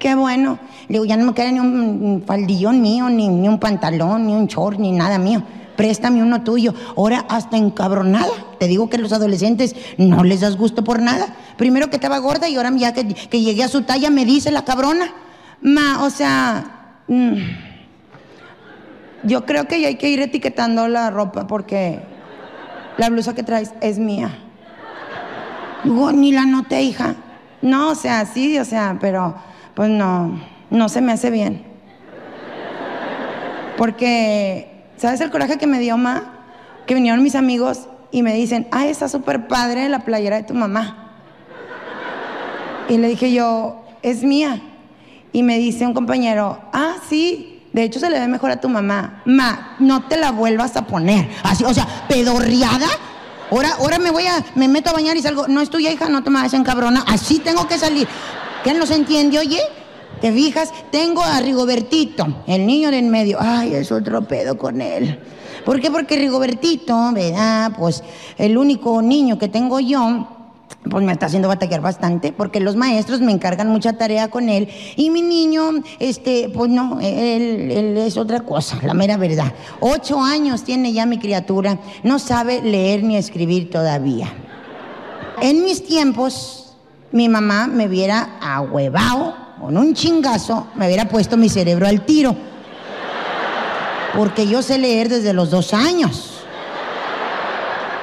Qué 0.00 0.14
bueno. 0.14 0.58
Le 0.88 0.94
digo, 0.94 1.04
ya 1.04 1.18
no 1.18 1.26
me 1.26 1.34
queda 1.34 1.52
ni 1.52 1.60
un 1.60 2.24
faldillón 2.26 2.80
mío, 2.80 3.10
ni, 3.10 3.28
ni 3.28 3.46
un 3.46 3.60
pantalón, 3.60 4.26
ni 4.26 4.34
un 4.34 4.46
short, 4.46 4.78
ni 4.78 4.92
nada 4.92 5.18
mío. 5.18 5.42
Préstame 5.76 6.22
uno 6.22 6.42
tuyo. 6.42 6.74
Ahora 6.96 7.26
hasta 7.28 7.58
encabronada. 7.58 8.32
Te 8.58 8.66
digo 8.66 8.88
que 8.88 8.96
los 8.96 9.12
adolescentes 9.12 9.76
no 9.98 10.24
les 10.24 10.40
das 10.40 10.56
gusto 10.56 10.82
por 10.82 11.02
nada. 11.02 11.34
Primero 11.58 11.90
que 11.90 11.96
estaba 11.96 12.16
gorda 12.16 12.48
y 12.48 12.56
ahora 12.56 12.72
ya 12.76 12.94
que, 12.94 13.06
que 13.06 13.42
llegué 13.42 13.62
a 13.62 13.68
su 13.68 13.82
talla 13.82 14.08
me 14.08 14.24
dice 14.24 14.50
la 14.50 14.64
cabrona. 14.64 15.12
Ma, 15.60 16.02
o 16.02 16.08
sea, 16.08 17.02
mm, 17.06 17.34
yo 19.24 19.44
creo 19.44 19.68
que 19.68 19.82
ya 19.82 19.88
hay 19.88 19.96
que 19.96 20.08
ir 20.08 20.22
etiquetando 20.22 20.88
la 20.88 21.10
ropa 21.10 21.46
porque 21.46 22.00
la 22.96 23.10
blusa 23.10 23.34
que 23.34 23.42
traes 23.42 23.74
es 23.82 23.98
mía. 23.98 24.30
Digo, 25.84 26.10
ni 26.10 26.32
la 26.32 26.46
noté, 26.46 26.82
hija. 26.82 27.16
No, 27.60 27.90
o 27.90 27.94
sea, 27.94 28.24
sí, 28.24 28.58
o 28.58 28.64
sea, 28.64 28.96
pero 28.98 29.34
pues 29.74 29.90
no, 29.90 30.40
no 30.70 30.88
se 30.88 31.00
me 31.00 31.12
hace 31.12 31.30
bien. 31.30 31.64
Porque, 33.76 34.84
¿sabes 34.96 35.20
el 35.20 35.30
coraje 35.30 35.56
que 35.56 35.66
me 35.66 35.78
dio, 35.78 35.96
ma? 35.96 36.34
Que 36.86 36.94
vinieron 36.94 37.22
mis 37.22 37.34
amigos 37.34 37.88
y 38.10 38.22
me 38.22 38.34
dicen, 38.34 38.68
ah, 38.72 38.86
está 38.86 39.08
súper 39.08 39.48
padre 39.48 39.88
la 39.88 40.00
playera 40.00 40.36
de 40.36 40.42
tu 40.42 40.54
mamá. 40.54 41.12
Y 42.88 42.98
le 42.98 43.08
dije 43.08 43.32
yo, 43.32 43.84
es 44.02 44.22
mía. 44.22 44.60
Y 45.32 45.42
me 45.42 45.58
dice 45.58 45.86
un 45.86 45.94
compañero, 45.94 46.60
ah, 46.72 46.96
sí, 47.08 47.62
de 47.72 47.84
hecho 47.84 48.00
se 48.00 48.10
le 48.10 48.18
ve 48.18 48.26
mejor 48.26 48.50
a 48.50 48.60
tu 48.60 48.68
mamá. 48.68 49.22
Ma, 49.24 49.76
no 49.78 50.02
te 50.02 50.16
la 50.16 50.32
vuelvas 50.32 50.76
a 50.76 50.86
poner. 50.86 51.28
Así, 51.44 51.64
o 51.64 51.72
sea, 51.72 51.86
pedorriada. 52.08 52.88
Ahora, 53.50 53.70
ahora 53.78 53.98
me 53.98 54.10
voy 54.10 54.26
a, 54.26 54.44
me 54.56 54.68
meto 54.68 54.90
a 54.90 54.92
bañar 54.92 55.16
y 55.16 55.22
salgo. 55.22 55.46
No 55.48 55.60
es 55.60 55.70
tuya, 55.70 55.92
hija, 55.92 56.08
no 56.08 56.22
te 56.22 56.30
me 56.30 56.40
en 56.44 56.64
cabrona. 56.64 57.04
Así 57.06 57.38
tengo 57.38 57.66
que 57.68 57.78
salir. 57.78 58.08
¿Quién 58.62 58.78
los 58.78 58.90
entiende, 58.90 59.38
oye? 59.38 59.60
¿Te 60.20 60.32
fijas? 60.32 60.70
Tengo 60.90 61.22
a 61.22 61.40
Rigobertito, 61.40 62.26
el 62.46 62.66
niño 62.66 62.90
de 62.90 62.98
en 62.98 63.08
medio. 63.08 63.38
Ay, 63.40 63.74
es 63.74 63.90
otro 63.90 64.22
pedo 64.22 64.58
con 64.58 64.82
él. 64.82 65.18
¿Por 65.64 65.80
qué? 65.80 65.90
Porque 65.90 66.16
Rigobertito, 66.16 67.12
¿verdad? 67.12 67.72
Pues 67.78 68.02
el 68.36 68.58
único 68.58 69.00
niño 69.00 69.38
que 69.38 69.48
tengo 69.48 69.80
yo, 69.80 70.28
pues 70.90 71.04
me 71.04 71.12
está 71.12 71.26
haciendo 71.26 71.48
batallar 71.48 71.80
bastante 71.80 72.32
porque 72.32 72.60
los 72.60 72.76
maestros 72.76 73.20
me 73.20 73.32
encargan 73.32 73.68
mucha 73.68 73.94
tarea 73.94 74.28
con 74.28 74.48
él 74.50 74.68
y 74.96 75.08
mi 75.08 75.22
niño, 75.22 75.82
este, 75.98 76.50
pues 76.54 76.70
no, 76.70 77.00
él, 77.00 77.70
él 77.70 77.96
es 77.96 78.18
otra 78.18 78.40
cosa, 78.40 78.78
la 78.82 78.92
mera 78.92 79.16
verdad. 79.16 79.52
Ocho 79.80 80.20
años 80.20 80.64
tiene 80.64 80.92
ya 80.92 81.06
mi 81.06 81.18
criatura, 81.18 81.78
no 82.02 82.18
sabe 82.18 82.60
leer 82.60 83.02
ni 83.02 83.16
escribir 83.16 83.70
todavía. 83.70 84.32
En 85.40 85.64
mis 85.64 85.84
tiempos, 85.84 86.59
mi 87.12 87.28
mamá 87.28 87.66
me 87.66 87.86
hubiera 87.86 88.38
ahuevado 88.40 89.36
con 89.60 89.76
un 89.76 89.94
chingazo, 89.94 90.68
me 90.74 90.86
hubiera 90.86 91.08
puesto 91.08 91.36
mi 91.36 91.48
cerebro 91.48 91.86
al 91.86 92.04
tiro. 92.04 92.34
Porque 94.16 94.46
yo 94.46 94.62
sé 94.62 94.78
leer 94.78 95.08
desde 95.08 95.32
los 95.32 95.50
dos 95.50 95.74
años. 95.74 96.30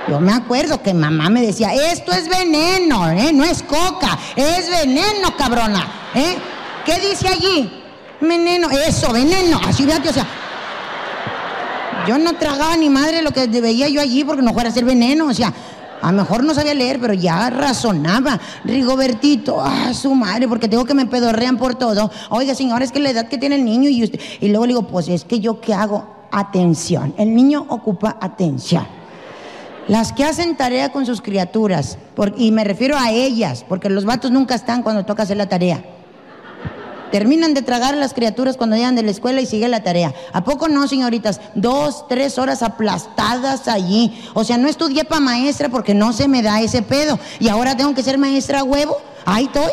Yo 0.08 0.22
me 0.22 0.32
acuerdo 0.32 0.82
que 0.82 0.94
mamá 0.94 1.30
me 1.30 1.42
decía, 1.42 1.74
esto 1.74 2.14
es 2.14 2.30
veneno, 2.30 3.10
¿eh? 3.12 3.34
no 3.34 3.44
es 3.44 3.62
coca, 3.64 4.18
es 4.36 4.70
veneno, 4.70 5.36
cabrona. 5.38 5.86
¿eh? 6.16 6.38
¿Qué 6.86 6.96
dice 7.00 7.28
allí? 7.28 7.84
Veneno, 8.22 8.70
eso, 8.70 9.12
veneno. 9.12 9.60
Así 9.68 9.84
fíjate, 9.84 10.10
o 10.10 10.14
sea. 10.14 10.26
Yo 12.08 12.18
no 12.18 12.36
tragaba 12.36 12.78
ni 12.78 12.90
madre 12.90 13.22
lo 13.22 13.32
que 13.32 13.48
veía 13.48 13.90
yo 13.90 14.00
allí 14.00 14.24
porque 14.24 14.42
no 14.42 14.54
fuera 14.54 14.70
a 14.70 14.72
ser 14.72 14.86
veneno, 14.86 15.28
o 15.28 15.34
sea. 15.34 15.54
A 16.02 16.12
lo 16.12 16.18
mejor 16.20 16.44
no 16.44 16.54
sabía 16.54 16.74
leer, 16.74 17.00
pero 17.00 17.14
ya 17.14 17.50
razonaba. 17.50 18.40
Rigobertito, 18.64 19.60
ah, 19.60 19.94
su 19.94 20.14
madre, 20.14 20.48
porque 20.48 20.68
tengo 20.68 20.86
que 20.86 20.94
me 20.94 21.06
pedorrean 21.06 21.58
por 21.58 21.76
todo. 21.76 22.12
Oiga, 22.30 22.54
señora, 22.54 22.86
es 22.86 22.92
que 22.92 23.00
la 23.00 23.10
edad 23.10 23.28
que 23.28 23.38
tiene 23.38 23.56
el 23.56 23.66
niño 23.66 23.90
y 23.90 24.04
usted. 24.04 24.20
Y 24.40 24.50
luego 24.50 24.66
le 24.66 24.74
digo, 24.74 24.88
pues 24.88 25.08
es 25.08 25.24
que 25.24 25.40
yo 25.40 25.60
qué 25.60 25.74
hago? 25.74 26.08
Atención. 26.32 27.14
El 27.18 27.34
niño 27.34 27.66
ocupa 27.70 28.18
atención. 28.22 28.86
Las 29.88 30.12
que 30.12 30.26
hacen 30.26 30.58
tarea 30.58 30.92
con 30.92 31.06
sus 31.06 31.22
criaturas, 31.22 31.98
y 32.36 32.52
me 32.52 32.66
refiero 32.66 32.98
a 32.98 33.12
ellas, 33.12 33.66
porque 33.68 33.90
los 33.90 34.04
vatos 34.04 34.32
nunca 34.32 34.54
están 34.54 34.84
cuando 34.84 35.06
toca 35.06 35.24
hacer 35.24 35.38
la 35.38 35.48
tarea. 35.48 35.97
Terminan 37.12 37.54
de 37.54 37.62
tragar 37.62 37.96
las 37.96 38.14
criaturas 38.14 38.58
cuando 38.58 38.76
llegan 38.76 38.96
de 38.96 39.04
la 39.04 39.12
escuela 39.12 39.40
y 39.40 39.46
sigue 39.46 39.68
la 39.70 39.82
tarea. 39.84 40.14
¿A 40.34 40.44
poco 40.44 40.68
no, 40.68 40.88
señoritas? 40.88 41.40
Dos, 41.56 42.06
tres 42.10 42.38
horas 42.38 42.62
aplastadas 42.62 43.68
allí. 43.68 44.22
O 44.34 44.44
sea, 44.44 44.58
no 44.58 44.68
estudié 44.68 45.06
para 45.06 45.22
maestra 45.22 45.70
porque 45.70 45.94
no 45.94 46.12
se 46.12 46.28
me 46.28 46.42
da 46.42 46.60
ese 46.60 46.82
pedo. 46.82 47.18
Y 47.40 47.48
ahora 47.48 47.78
tengo 47.78 47.94
que 47.94 48.04
ser 48.04 48.18
maestra 48.18 48.60
a 48.60 48.64
huevo. 48.64 48.98
Ahí 49.26 49.46
estoy. 49.46 49.72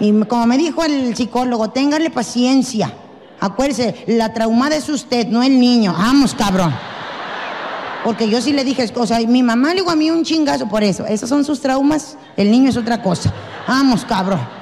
Y 0.00 0.12
como 0.24 0.46
me 0.46 0.58
dijo 0.58 0.84
el 0.84 1.16
psicólogo, 1.16 1.70
téngale 1.70 2.10
paciencia. 2.10 2.92
Acuérdese, 3.40 4.04
la 4.06 4.34
traumada 4.34 4.76
es 4.76 4.88
usted, 4.88 5.28
no 5.28 5.42
el 5.42 5.58
niño. 5.58 5.94
Vamos, 5.96 6.34
cabrón. 6.34 6.74
Porque 8.04 8.28
yo 8.28 8.40
sí 8.40 8.52
le 8.52 8.64
dije, 8.64 8.90
o 8.94 9.06
sea, 9.06 9.18
mi 9.20 9.42
mamá 9.42 9.70
le 9.70 9.76
dijo 9.76 9.90
a 9.90 9.96
mí 9.96 10.10
un 10.10 10.24
chingazo 10.24 10.68
por 10.68 10.84
eso. 10.84 11.06
Esos 11.06 11.28
son 11.28 11.44
sus 11.44 11.60
traumas, 11.60 12.16
el 12.36 12.50
niño 12.50 12.68
es 12.68 12.76
otra 12.76 13.02
cosa. 13.02 13.32
Vamos, 13.66 14.04
cabrón. 14.04 14.57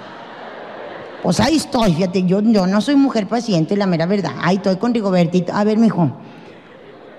Pues 1.27 1.41
ahí 1.41 1.57
estoy, 1.57 1.93
fíjate, 1.93 2.23
yo, 2.23 2.41
yo 2.41 2.69
no 2.69 2.81
soy 2.81 2.95
mujer 2.95 3.27
paciente, 3.27 3.77
la 3.77 3.89
mera 3.89 4.07
verdad. 4.07 4.31
Ahí 4.43 4.59
estoy 4.59 4.77
con 4.77 4.95
Rigobertito. 4.95 5.53
A 5.53 5.65
ver, 5.65 5.77
mijo, 5.77 6.13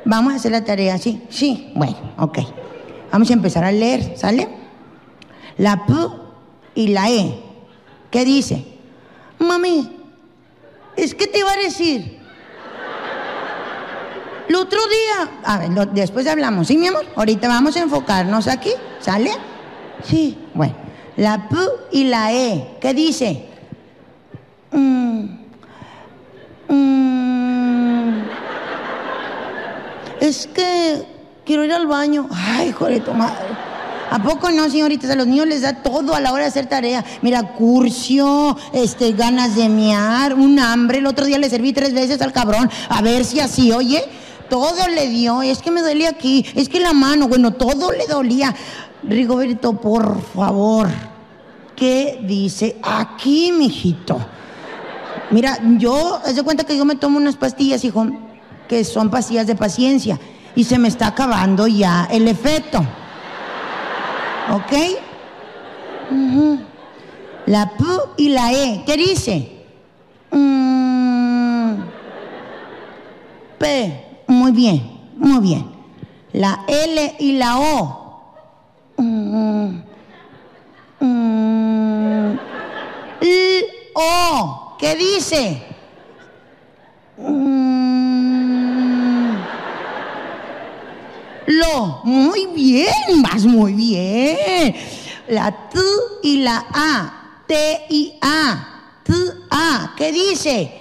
vamos 0.06 0.32
a 0.32 0.38
hacer 0.38 0.54
la 0.54 0.64
tarea, 0.64 0.98
¿sí? 0.98 1.24
Sí, 1.28 1.74
bueno, 1.76 1.98
ok. 2.18 2.40
Vamos 3.12 3.30
a 3.30 3.34
empezar 3.34 3.66
a 3.66 3.72
leer, 3.74 4.14
¿sale? 4.16 4.48
La 5.58 5.86
P 5.86 5.94
y 6.76 6.88
la 6.88 7.10
E. 7.10 7.38
¿Qué 8.10 8.24
dice? 8.24 8.64
Mami, 9.40 9.90
es 10.96 11.14
que 11.14 11.28
te 11.28 11.40
iba 11.40 11.52
a 11.52 11.58
decir. 11.58 12.22
El 14.48 14.56
otro 14.56 14.80
día, 14.88 15.42
a 15.44 15.58
ver, 15.58 15.92
después 15.92 16.26
hablamos, 16.28 16.68
¿sí, 16.68 16.78
mi 16.78 16.88
amor? 16.88 17.06
Ahorita 17.14 17.50
vamos 17.50 17.76
a 17.76 17.82
enfocarnos 17.82 18.48
aquí, 18.48 18.72
¿sale? 19.02 19.32
Sí, 20.02 20.38
bueno. 20.54 20.76
La 21.18 21.50
P 21.50 21.58
y 21.92 22.06
la 22.06 22.32
E, 22.32 22.78
¿qué 22.80 22.94
dice? 22.94 23.57
Mm, 24.72 25.26
mm, 26.68 28.24
es 30.20 30.48
que 30.48 31.06
quiero 31.46 31.64
ir 31.64 31.74
al 31.74 31.88
baño. 31.88 32.28
Ay, 32.32 32.70
hijo 32.70 32.86
de 32.86 33.00
tu 33.00 33.14
madre. 33.14 33.48
¿A 34.10 34.20
poco 34.20 34.50
no, 34.52 34.70
señoritas? 34.70 35.10
A 35.10 35.16
los 35.16 35.28
niños 35.28 35.48
les 35.48 35.62
da 35.62 35.82
todo 35.82 36.16
a 36.16 36.22
la 36.22 36.32
hora 36.32 36.44
de 36.44 36.50
hacer 36.50 36.68
tarea. 36.68 37.04
Mira, 37.22 37.44
curcio, 37.54 38.58
este, 38.72 39.12
ganas 39.12 39.56
de 39.56 39.68
mear, 39.68 40.34
un 40.34 40.60
hambre. 40.60 41.00
El 41.00 41.08
otro 41.08 41.26
día 41.26 41.38
le 41.38 41.50
serví 41.50 41.74
tres 41.74 41.94
veces 41.94 42.22
al 42.22 42.32
cabrón. 42.32 42.70
A 42.90 43.02
ver 43.02 43.26
si 43.26 43.40
así, 43.40 43.72
oye. 43.72 44.04
Todo 44.50 44.88
le 44.88 45.10
dio. 45.10 45.42
Es 45.42 45.62
que 45.62 45.72
me 45.72 45.82
duele 45.82 46.08
aquí. 46.08 46.46
Es 46.56 46.70
que 46.70 46.80
la 46.80 46.94
mano, 46.94 47.28
bueno, 47.28 47.52
todo 47.52 47.92
le 47.92 48.08
dolía. 48.08 48.56
Rigoberto, 49.04 49.74
por 49.74 50.22
favor. 50.22 50.88
¿Qué 51.76 52.22
dice 52.24 52.78
aquí, 52.82 53.52
mijito? 53.52 54.18
Mira, 55.30 55.60
yo, 55.78 56.22
haz 56.26 56.36
de 56.36 56.44
cuenta 56.44 56.64
que 56.64 56.78
yo 56.78 56.86
me 56.86 56.96
tomo 56.96 57.18
unas 57.18 57.36
pastillas, 57.36 57.84
hijo, 57.84 58.08
que 58.68 58.84
son 58.84 59.10
pastillas 59.10 59.48
de 59.48 59.56
paciencia. 59.56 60.20
Y 60.56 60.64
se 60.64 60.80
me 60.80 60.88
está 60.88 61.08
acabando 61.08 61.68
ya 61.68 62.08
el 62.12 62.28
efecto. 62.28 62.80
¿Ok? 64.52 64.74
La 67.46 67.72
P 67.72 67.84
y 68.18 68.30
la 68.30 68.52
E. 68.52 68.84
¿Qué 68.86 68.98
dice? 68.98 69.66
Mm, 70.32 71.76
P. 73.58 74.24
Muy 74.28 74.52
bien, 74.52 75.00
muy 75.18 75.40
bien. 75.42 75.72
La 76.34 76.64
L 76.68 77.16
y 77.20 77.34
la 77.34 77.58
O. 77.58 78.22
Mm, 78.98 79.80
mm, 81.00 82.40
L, 83.22 83.66
O. 83.94 84.67
¿Qué 84.78 84.96
dice? 84.96 85.62
Mm, 87.18 87.78
lo. 91.48 92.02
Muy 92.04 92.48
bien, 92.56 93.24
vas 93.24 93.46
muy 93.46 93.74
bien. 93.74 94.76
La 95.30 95.70
T 95.70 95.80
y 96.24 96.38
la 96.44 96.66
A. 96.72 97.44
T 97.48 97.86
y 97.90 98.20
A. 98.22 99.00
T, 99.04 99.14
A. 99.50 99.94
¿Qué 99.98 100.12
dice? 100.12 100.72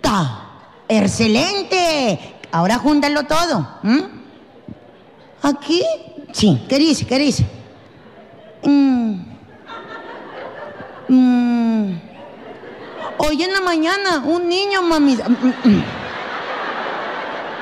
Ta. 0.00 0.48
Excelente. 0.88 2.18
Ahora 2.50 2.78
júntalo 2.78 3.24
todo. 3.26 3.78
¿Aquí? 5.42 5.84
Sí. 6.32 6.60
¿Qué 6.68 6.78
dice? 6.78 7.06
¿Qué 7.06 7.18
dice? 7.18 7.46
Mm. 8.64 9.29
Mm. 11.10 11.98
Hoy 13.18 13.42
en 13.42 13.52
la 13.52 13.60
mañana, 13.60 14.22
un 14.24 14.48
niño, 14.48 14.80
mami. 14.82 15.16
mm, 15.16 15.68
mm. 15.68 15.84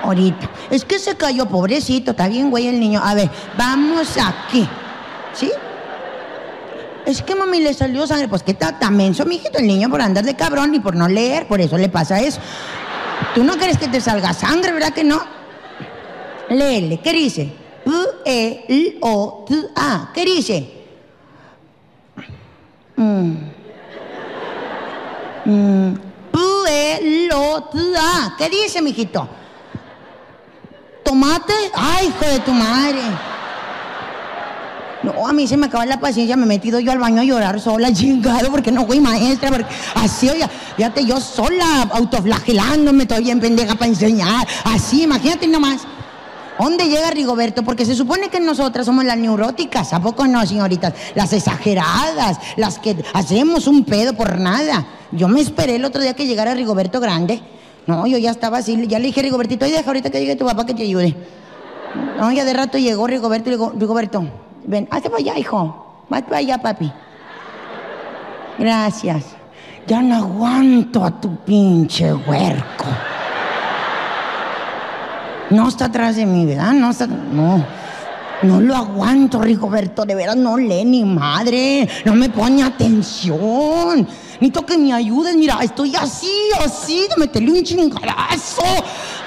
Ahorita. 0.02 0.50
Es 0.70 0.84
que 0.84 0.98
se 0.98 1.16
cayó, 1.16 1.46
pobrecito. 1.46 2.10
Está 2.10 2.28
bien, 2.28 2.50
güey, 2.50 2.66
el 2.66 2.78
niño. 2.78 3.00
A 3.02 3.14
ver, 3.14 3.30
vamos 3.56 4.16
aquí. 4.18 4.68
¿Sí? 5.32 5.50
Es 7.06 7.22
que 7.22 7.34
mami 7.34 7.60
le 7.60 7.72
salió 7.72 8.06
sangre. 8.06 8.28
Pues 8.28 8.42
que 8.42 8.54
menso, 8.90 9.24
mijito, 9.24 9.58
el 9.58 9.66
niño 9.66 9.88
por 9.88 10.02
andar 10.02 10.24
de 10.24 10.36
cabrón 10.36 10.74
y 10.74 10.80
por 10.80 10.94
no 10.94 11.08
leer. 11.08 11.48
Por 11.48 11.60
eso 11.62 11.78
le 11.78 11.88
pasa 11.88 12.20
eso. 12.20 12.40
Tú 13.34 13.44
no 13.44 13.56
quieres 13.56 13.78
que 13.78 13.88
te 13.88 14.00
salga 14.00 14.34
sangre, 14.34 14.72
¿verdad 14.72 14.92
que 14.92 15.04
no? 15.04 15.20
Léele, 16.50 17.00
¿qué 17.00 17.12
dice? 17.12 17.52
P, 17.84 17.90
E, 18.26 18.64
L, 18.68 18.98
O, 19.00 19.44
T, 19.48 19.54
A. 19.74 20.10
¿Qué 20.14 20.24
dice? 20.24 20.77
Mm. 22.98 23.36
Mm. 25.44 25.94
P, 26.32 26.38
E, 26.68 26.98
L, 27.00 27.30
O, 27.32 27.62
T, 27.62 27.78
A. 27.96 28.34
¿Qué 28.36 28.50
dice, 28.50 28.82
mijito? 28.82 29.28
¿Tomate? 31.04 31.54
¡Ay, 31.74 32.08
hijo 32.08 32.30
de 32.30 32.40
tu 32.40 32.52
madre! 32.52 33.00
No, 35.04 35.28
a 35.28 35.32
mí 35.32 35.46
se 35.46 35.56
me 35.56 35.66
acaba 35.66 35.86
la 35.86 36.00
paciencia, 36.00 36.36
me 36.36 36.42
he 36.42 36.48
metido 36.48 36.80
yo 36.80 36.90
al 36.90 36.98
baño 36.98 37.20
a 37.20 37.24
llorar 37.24 37.60
sola, 37.60 37.92
chingado, 37.94 38.50
porque 38.50 38.72
no 38.72 38.84
fui 38.84 38.98
maestra, 38.98 39.50
así, 39.94 40.28
oye, 40.28 40.44
fíjate, 40.76 41.06
yo 41.06 41.20
sola, 41.20 41.88
autoflagelándome, 41.92 43.04
estoy 43.04 43.22
bien 43.22 43.38
pendeja 43.38 43.76
para 43.76 43.86
enseñar, 43.86 44.46
así, 44.64 45.04
imagínate 45.04 45.46
nomás. 45.46 45.86
¿Dónde 46.58 46.88
llega 46.88 47.10
Rigoberto? 47.10 47.62
Porque 47.62 47.84
se 47.84 47.94
supone 47.94 48.28
que 48.28 48.40
nosotras 48.40 48.86
somos 48.86 49.04
las 49.04 49.16
neuróticas, 49.16 49.92
¿a 49.92 50.00
poco 50.00 50.26
no, 50.26 50.44
señoritas? 50.44 50.92
Las 51.14 51.32
exageradas, 51.32 52.38
las 52.56 52.78
que 52.78 52.96
hacemos 53.14 53.66
un 53.66 53.84
pedo 53.84 54.14
por 54.14 54.38
nada. 54.38 54.86
Yo 55.12 55.28
me 55.28 55.40
esperé 55.40 55.76
el 55.76 55.84
otro 55.84 56.02
día 56.02 56.14
que 56.14 56.26
llegara 56.26 56.54
Rigoberto 56.54 57.00
grande. 57.00 57.40
No, 57.86 58.06
yo 58.06 58.18
ya 58.18 58.30
estaba 58.30 58.58
así, 58.58 58.86
ya 58.86 58.98
le 58.98 59.06
dije 59.06 59.20
a 59.20 59.22
Rigobertito, 59.22 59.64
ay, 59.64 59.72
deja 59.72 59.88
ahorita 59.88 60.10
que 60.10 60.20
llegue 60.20 60.36
tu 60.36 60.44
papá 60.44 60.66
que 60.66 60.74
te 60.74 60.82
ayude. 60.82 61.14
No, 62.18 62.30
ya 62.32 62.44
de 62.44 62.52
rato 62.52 62.76
llegó 62.76 63.06
Rigoberto 63.06 63.48
y 63.48 63.52
le 63.52 63.56
digo, 63.56 63.72
Rigoberto, 63.76 64.24
ven, 64.66 64.88
hazte 64.90 65.08
para 65.08 65.20
allá, 65.20 65.38
hijo. 65.38 66.04
Vas 66.08 66.22
para 66.22 66.38
allá, 66.38 66.58
papi. 66.58 66.92
Gracias. 68.58 69.24
Ya 69.86 70.02
no 70.02 70.16
aguanto 70.16 71.04
a 71.04 71.20
tu 71.20 71.36
pinche 71.36 72.12
huerco. 72.12 72.84
No 75.50 75.68
está 75.68 75.86
atrás 75.86 76.16
de 76.16 76.26
mí, 76.26 76.44
¿verdad? 76.46 76.72
No 76.72 76.90
está. 76.90 77.06
No. 77.06 77.64
No 78.42 78.60
lo 78.60 78.76
aguanto, 78.76 79.40
Rigoberto, 79.40 80.04
de 80.04 80.14
veras 80.14 80.36
no 80.36 80.56
lee 80.56 80.84
ni 80.84 81.04
madre, 81.04 81.88
no 82.04 82.14
me 82.14 82.28
pone 82.28 82.62
atención. 82.62 84.06
Necesito 84.34 84.64
que 84.64 84.78
me 84.78 84.92
ayudes, 84.92 85.34
mira, 85.34 85.58
estoy 85.60 85.96
así, 85.96 86.30
así, 86.64 87.06
de 87.08 87.16
meterle 87.16 87.50
un 87.50 87.64
chingadazo. 87.64 88.62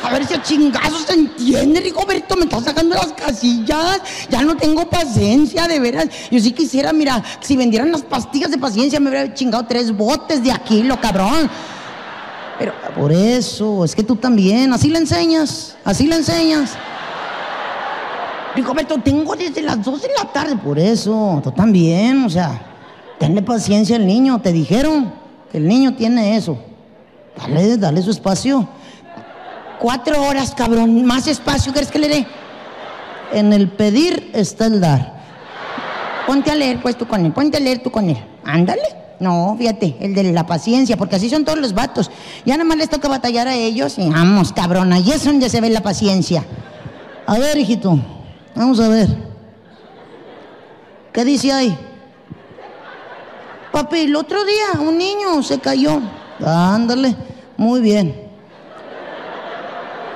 A 0.01 0.11
ver 0.11 0.25
si 0.25 0.35
el 0.35 0.41
chingazo 0.41 0.97
se 0.99 1.13
entiende, 1.13 1.81
Rigoberto, 1.81 2.37
me 2.37 2.45
está 2.45 2.61
sacando 2.61 2.95
las 2.95 3.11
casillas. 3.11 3.99
Ya 4.29 4.43
no 4.43 4.55
tengo 4.55 4.89
paciencia, 4.89 5.67
de 5.67 5.79
veras. 5.81 6.07
Yo 6.31 6.39
sí 6.39 6.53
quisiera, 6.53 6.93
mira, 6.93 7.21
si 7.41 7.57
vendieran 7.57 7.91
las 7.91 8.03
pastillas 8.03 8.49
de 8.49 8.57
paciencia, 8.57 9.01
me 9.01 9.09
hubiera 9.09 9.33
chingado 9.33 9.65
tres 9.65 9.91
botes 9.95 10.41
de 10.41 10.53
aquí, 10.53 10.83
lo 10.83 11.01
cabrón. 11.01 11.49
Pero 12.61 12.73
por 12.95 13.11
eso, 13.11 13.83
es 13.83 13.95
que 13.95 14.03
tú 14.03 14.15
también, 14.15 14.71
así 14.71 14.87
le 14.89 14.99
enseñas, 14.99 15.75
así 15.83 16.05
le 16.05 16.17
enseñas. 16.17 16.77
Rigoberto, 18.55 18.99
tengo 18.99 19.35
desde 19.35 19.63
las 19.63 19.83
2 19.83 19.99
de 20.03 20.09
la 20.15 20.31
tarde, 20.31 20.55
por 20.57 20.77
eso, 20.77 21.41
tú 21.43 21.51
también, 21.51 22.23
o 22.23 22.29
sea, 22.29 22.61
tenle 23.17 23.41
paciencia 23.41 23.95
al 23.95 24.05
niño, 24.05 24.39
te 24.41 24.53
dijeron 24.53 25.11
que 25.51 25.57
el 25.57 25.67
niño 25.67 25.95
tiene 25.95 26.37
eso. 26.37 26.55
Dale, 27.35 27.77
dale 27.77 27.99
su 28.03 28.11
espacio. 28.11 28.69
Cuatro 29.79 30.21
horas, 30.21 30.53
cabrón, 30.55 31.03
más 31.03 31.25
espacio, 31.25 31.73
¿crees 31.73 31.89
que 31.89 31.97
le 31.97 32.09
dé? 32.09 32.27
En 33.33 33.53
el 33.53 33.69
pedir 33.69 34.29
está 34.35 34.67
el 34.67 34.79
dar. 34.79 35.19
Ponte 36.27 36.51
a 36.51 36.55
leer, 36.55 36.79
pues 36.79 36.95
tú 36.95 37.07
con 37.07 37.25
él, 37.25 37.31
ponte 37.31 37.57
a 37.57 37.59
leer 37.59 37.81
tú 37.81 37.89
con 37.89 38.07
él. 38.07 38.23
Ándale. 38.45 39.00
No, 39.21 39.55
fíjate, 39.55 39.97
el 39.99 40.15
de 40.15 40.23
la 40.31 40.47
paciencia, 40.47 40.97
porque 40.97 41.15
así 41.15 41.29
son 41.29 41.45
todos 41.45 41.59
los 41.59 41.75
vatos. 41.75 42.09
Ya 42.43 42.55
nada 42.57 42.67
más 42.67 42.75
les 42.75 42.89
toca 42.89 43.07
batallar 43.07 43.47
a 43.47 43.53
ellos 43.53 43.99
y 43.99 44.09
vamos, 44.09 44.51
cabrón, 44.51 44.91
ahí 44.91 45.11
es 45.11 45.23
donde 45.23 45.47
se 45.47 45.61
ve 45.61 45.69
la 45.69 45.81
paciencia. 45.81 46.43
A 47.27 47.37
ver, 47.37 47.55
hijito, 47.55 47.99
vamos 48.55 48.79
a 48.79 48.87
ver. 48.87 49.07
¿Qué 51.13 51.23
dice 51.23 51.53
ahí? 51.53 51.77
Papi, 53.71 53.99
el 53.99 54.15
otro 54.15 54.43
día 54.43 54.81
un 54.81 54.97
niño 54.97 55.43
se 55.43 55.59
cayó. 55.59 56.01
Ándale, 56.43 57.15
muy 57.57 57.79
bien. 57.79 58.27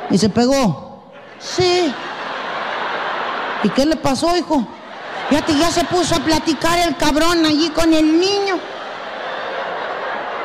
¿Y 0.09 0.17
se 0.17 0.29
pegó? 0.29 1.11
Sí. 1.37 1.93
¿Y 3.63 3.69
qué 3.69 3.85
le 3.85 3.97
pasó, 3.97 4.35
hijo? 4.35 4.67
Fíjate, 5.29 5.55
ya 5.59 5.69
se 5.69 5.83
puso 5.83 6.15
a 6.15 6.19
platicar 6.21 6.79
el 6.87 6.97
cabrón 6.97 7.45
allí 7.45 7.69
con 7.69 7.93
el 7.93 8.19
niño. 8.19 8.55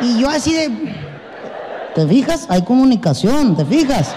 Y 0.00 0.18
yo 0.18 0.28
así 0.28 0.54
de... 0.54 0.70
¿Te 1.94 2.06
fijas? 2.06 2.46
Hay 2.48 2.62
comunicación, 2.62 3.56
¿te 3.56 3.64
fijas? 3.64 4.14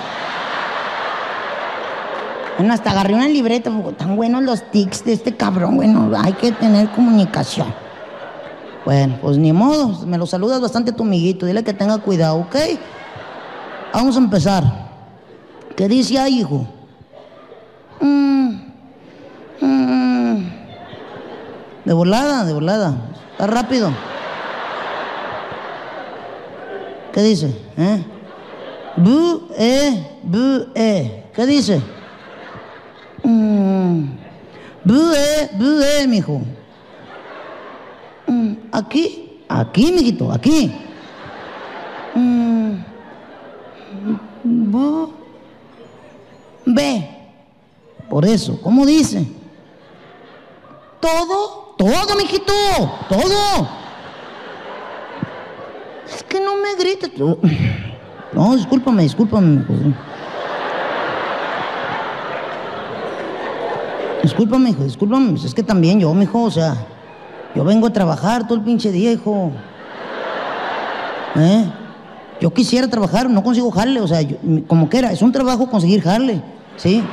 Bueno, 2.58 2.74
hasta 2.74 2.92
agarré 2.92 3.16
una 3.16 3.28
libreta, 3.28 3.72
tan 3.98 4.16
buenos 4.16 4.44
los 4.44 4.70
tics 4.70 5.04
de 5.04 5.14
este 5.14 5.36
cabrón, 5.36 5.78
bueno, 5.78 6.12
hay 6.16 6.34
que 6.34 6.52
tener 6.52 6.90
comunicación. 6.92 7.74
Bueno, 8.86 9.18
pues 9.22 9.38
ni 9.38 9.52
modo, 9.52 10.06
me 10.06 10.20
lo 10.20 10.28
saludas 10.28 10.62
bastante 10.62 10.92
tu 10.92 11.04
amiguito, 11.04 11.48
dile 11.48 11.64
que 11.64 11.74
tenga 11.74 11.98
cuidado, 11.98 12.38
¿ok? 12.38 12.56
Vamos 13.92 14.16
a 14.16 14.20
empezar. 14.20 14.64
¿Qué 15.76 15.88
dice 15.88 16.20
ahí, 16.20 16.42
hijo? 16.42 16.68
Mm, 18.00 18.50
mm. 19.62 20.52
De 21.86 21.94
volada, 21.94 22.46
de 22.46 22.54
volada. 22.54 22.94
Está 23.32 23.48
rápido. 23.48 23.92
¿Qué 27.14 27.22
dice? 27.22 27.53
¿Eh? 27.78 28.03
Bu, 28.97 29.47
e, 29.55 30.03
bu, 30.24 30.66
e. 30.74 31.24
¿Qué 31.36 31.45
dice? 31.45 31.82
Mm. 33.24 34.05
Bu, 34.84 35.14
e, 35.14 35.49
bu, 35.53 35.82
e, 35.82 36.07
mijo. 36.07 36.41
Mm, 38.28 38.53
Aquí, 38.72 39.39
aquí, 39.47 39.91
mijito, 39.91 40.32
aquí. 40.32 40.72
Mm. 42.16 42.74
Bu, 44.43 45.14
ve. 46.66 47.09
Por 48.09 48.26
eso, 48.26 48.59
¿cómo 48.61 48.86
dice? 48.88 49.26
Todo, 50.99 51.76
todo, 51.78 52.16
mijito, 52.18 52.53
todo. 53.07 53.83
Me 56.64 56.76
grites. 56.82 57.11
No, 58.34 58.55
discúlpame, 58.55 59.03
discúlpame. 59.03 59.47
mijo. 59.57 59.97
Discúlpame, 64.24 64.70
hijo, 64.70 64.84
discúlpame. 64.84 65.32
pues 65.32 65.43
Es 65.43 65.53
que 65.53 65.64
también 65.64 65.99
yo, 65.99 66.14
mijo, 66.14 66.43
o 66.43 66.51
sea, 66.51 66.76
yo 67.55 67.64
vengo 67.64 67.88
a 67.88 67.93
trabajar 67.93 68.43
todo 68.47 68.55
el 68.57 68.64
pinche 68.64 68.91
día, 68.91 69.11
hijo. 69.11 69.51
¿Eh? 71.36 71.66
Yo 72.39 72.53
quisiera 72.53 72.88
trabajar, 72.88 73.30
no 73.30 73.43
consigo 73.43 73.70
jale, 73.72 73.99
o 73.99 74.07
sea, 74.07 74.22
yo- 74.22 74.38
como 74.68 74.88
quiera, 74.89 75.11
es 75.11 75.22
un 75.22 75.32
trabajo 75.32 75.70
conseguir 75.70 76.01
jale, 76.01 76.41
¿sí? 76.78 77.03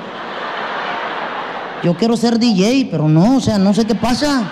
Yo 1.83 1.95
quiero 1.95 2.17
ser 2.17 2.39
DJ, 2.39 2.89
pero 2.91 3.09
no, 3.09 3.37
o 3.37 3.41
sea, 3.41 3.59
no 3.59 3.73
sé 3.75 3.85
qué 3.87 3.95
pasa. 3.95 4.43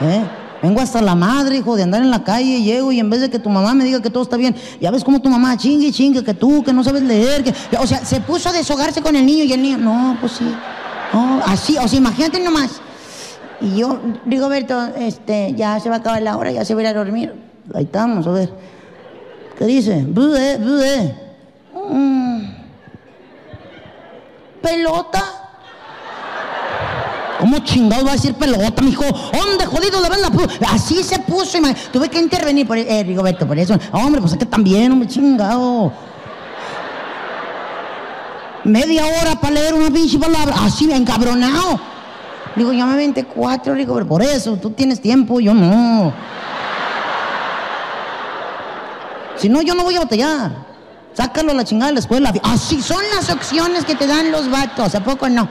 ¿Eh? 0.00 0.22
Vengo 0.62 0.80
hasta 0.80 1.00
la 1.00 1.14
madre, 1.14 1.56
hijo, 1.56 1.74
de 1.74 1.84
andar 1.84 2.02
en 2.02 2.10
la 2.10 2.22
calle, 2.22 2.62
llego 2.62 2.92
y 2.92 3.00
en 3.00 3.08
vez 3.08 3.22
de 3.22 3.30
que 3.30 3.38
tu 3.38 3.48
mamá 3.48 3.74
me 3.74 3.84
diga 3.84 4.02
que 4.02 4.10
todo 4.10 4.22
está 4.22 4.36
bien, 4.36 4.54
ya 4.80 4.90
ves 4.90 5.02
cómo 5.02 5.20
tu 5.22 5.30
mamá 5.30 5.56
chingue 5.56 5.90
chingue, 5.90 6.22
que 6.22 6.34
tú, 6.34 6.62
que 6.62 6.72
no 6.72 6.84
sabes 6.84 7.02
leer, 7.02 7.42
que... 7.42 7.54
O 7.78 7.86
sea, 7.86 8.04
se 8.04 8.20
puso 8.20 8.50
a 8.50 8.52
deshogarse 8.52 9.00
con 9.00 9.16
el 9.16 9.24
niño 9.24 9.44
y 9.44 9.52
el 9.52 9.62
niño, 9.62 9.78
no, 9.78 10.18
pues 10.20 10.32
sí. 10.32 10.54
No, 11.14 11.40
así, 11.46 11.78
o 11.78 11.88
sea, 11.88 11.98
imagínate 11.98 12.40
nomás. 12.40 12.80
Y 13.60 13.76
yo, 13.76 13.98
Rigoberto, 14.26 14.86
este, 14.96 15.54
ya 15.54 15.80
se 15.80 15.88
va 15.88 15.96
a 15.96 15.98
acabar 15.98 16.22
la 16.22 16.36
hora, 16.36 16.50
ya 16.50 16.64
se 16.64 16.74
va 16.74 16.80
a 16.80 16.82
ir 16.82 16.88
a 16.88 16.94
dormir. 16.94 17.34
Ahí 17.74 17.84
estamos, 17.84 18.26
a 18.26 18.30
ver. 18.30 18.50
¿Qué 19.58 19.64
dice? 19.64 20.04
Bude, 20.06 20.58
bude. 20.58 21.14
Mm. 21.90 22.42
¿Pelota? 24.62 25.39
¿Cómo 27.40 27.58
chingado 27.60 28.04
va 28.04 28.10
a 28.10 28.14
decir 28.14 28.34
pelota, 28.34 28.82
mijo? 28.82 29.04
¿Dónde 29.32 29.64
jodido 29.66 30.02
de 30.02 30.08
verdad? 30.10 30.30
Así 30.70 31.02
se 31.02 31.18
puso. 31.20 31.56
ima- 31.58 31.74
Tuve 31.92 32.08
que 32.10 32.18
intervenir 32.20 32.66
por 32.66 32.76
eh, 32.76 33.02
Rigoberto, 33.02 33.46
por 33.46 33.58
eso. 33.58 33.78
Hombre, 33.92 34.20
pues 34.20 34.32
es 34.34 34.38
que 34.38 34.44
también, 34.46 34.92
hombre, 34.92 35.08
chingado. 35.08 35.90
Media 38.64 39.04
hora 39.06 39.36
para 39.40 39.54
leer 39.54 39.72
una 39.74 39.90
pinche 39.90 40.18
palabra. 40.18 40.54
Así, 40.64 40.90
encabronado. 40.92 41.80
Digo, 42.56 42.72
ya 42.74 42.84
me 42.84 42.96
24, 42.96 43.74
Rigoberto, 43.74 44.08
por 44.08 44.22
eso. 44.22 44.56
Tú 44.56 44.70
tienes 44.70 45.00
tiempo, 45.00 45.40
yo 45.40 45.54
no. 45.54 46.12
Si 49.36 49.48
no, 49.48 49.62
yo 49.62 49.74
no 49.74 49.84
voy 49.84 49.96
a 49.96 50.00
batallar. 50.00 50.50
Sácalo 51.14 51.52
a 51.52 51.54
la 51.54 51.64
chingada 51.64 51.88
de 51.88 51.94
la 51.94 52.00
escuela. 52.00 52.32
Así 52.42 52.82
son 52.82 53.02
las 53.14 53.30
opciones 53.30 53.84
que 53.86 53.94
te 53.94 54.06
dan 54.06 54.30
los 54.30 54.50
vatos. 54.50 54.94
¿A 54.94 55.00
poco 55.02 55.28
no? 55.30 55.48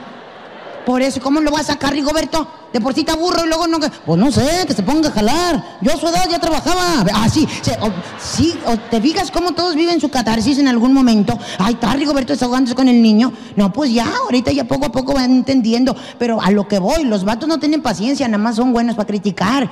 Por 0.90 1.02
eso, 1.02 1.20
¿cómo 1.20 1.40
lo 1.40 1.52
vas 1.52 1.68
a 1.70 1.74
sacar, 1.74 1.92
Rigoberto? 1.92 2.50
De 2.72 2.80
por 2.80 2.92
sí 2.94 3.04
te 3.04 3.12
aburro 3.12 3.44
y 3.44 3.46
luego 3.46 3.68
no... 3.68 3.78
Pues 3.78 4.18
no 4.18 4.32
sé, 4.32 4.64
que 4.66 4.74
se 4.74 4.82
ponga 4.82 5.08
a 5.08 5.12
jalar. 5.12 5.78
Yo 5.80 5.92
a 5.92 5.96
su 5.96 6.08
edad 6.08 6.28
ya 6.28 6.40
trabajaba. 6.40 7.02
Así, 7.14 7.46
sí, 7.62 7.70
o- 7.80 7.92
sí, 8.20 8.58
o 8.66 8.76
te 8.76 9.00
fijas 9.00 9.30
cómo 9.30 9.52
todos 9.52 9.76
viven 9.76 10.00
su 10.00 10.08
catarsis 10.08 10.58
en 10.58 10.66
algún 10.66 10.92
momento. 10.92 11.38
Ay, 11.58 11.74
está 11.74 11.94
Rigoberto 11.94 12.32
desahogándose 12.32 12.74
con 12.74 12.88
el 12.88 13.00
niño. 13.00 13.32
No, 13.54 13.72
pues 13.72 13.92
ya, 13.92 14.12
ahorita 14.24 14.50
ya 14.50 14.64
poco 14.64 14.86
a 14.86 14.90
poco 14.90 15.14
van 15.14 15.30
entendiendo. 15.30 15.94
Pero 16.18 16.42
a 16.42 16.50
lo 16.50 16.66
que 16.66 16.80
voy, 16.80 17.04
los 17.04 17.22
vatos 17.22 17.48
no 17.48 17.60
tienen 17.60 17.82
paciencia, 17.82 18.26
nada 18.26 18.42
más 18.42 18.56
son 18.56 18.72
buenos 18.72 18.96
para 18.96 19.06
criticar. 19.06 19.70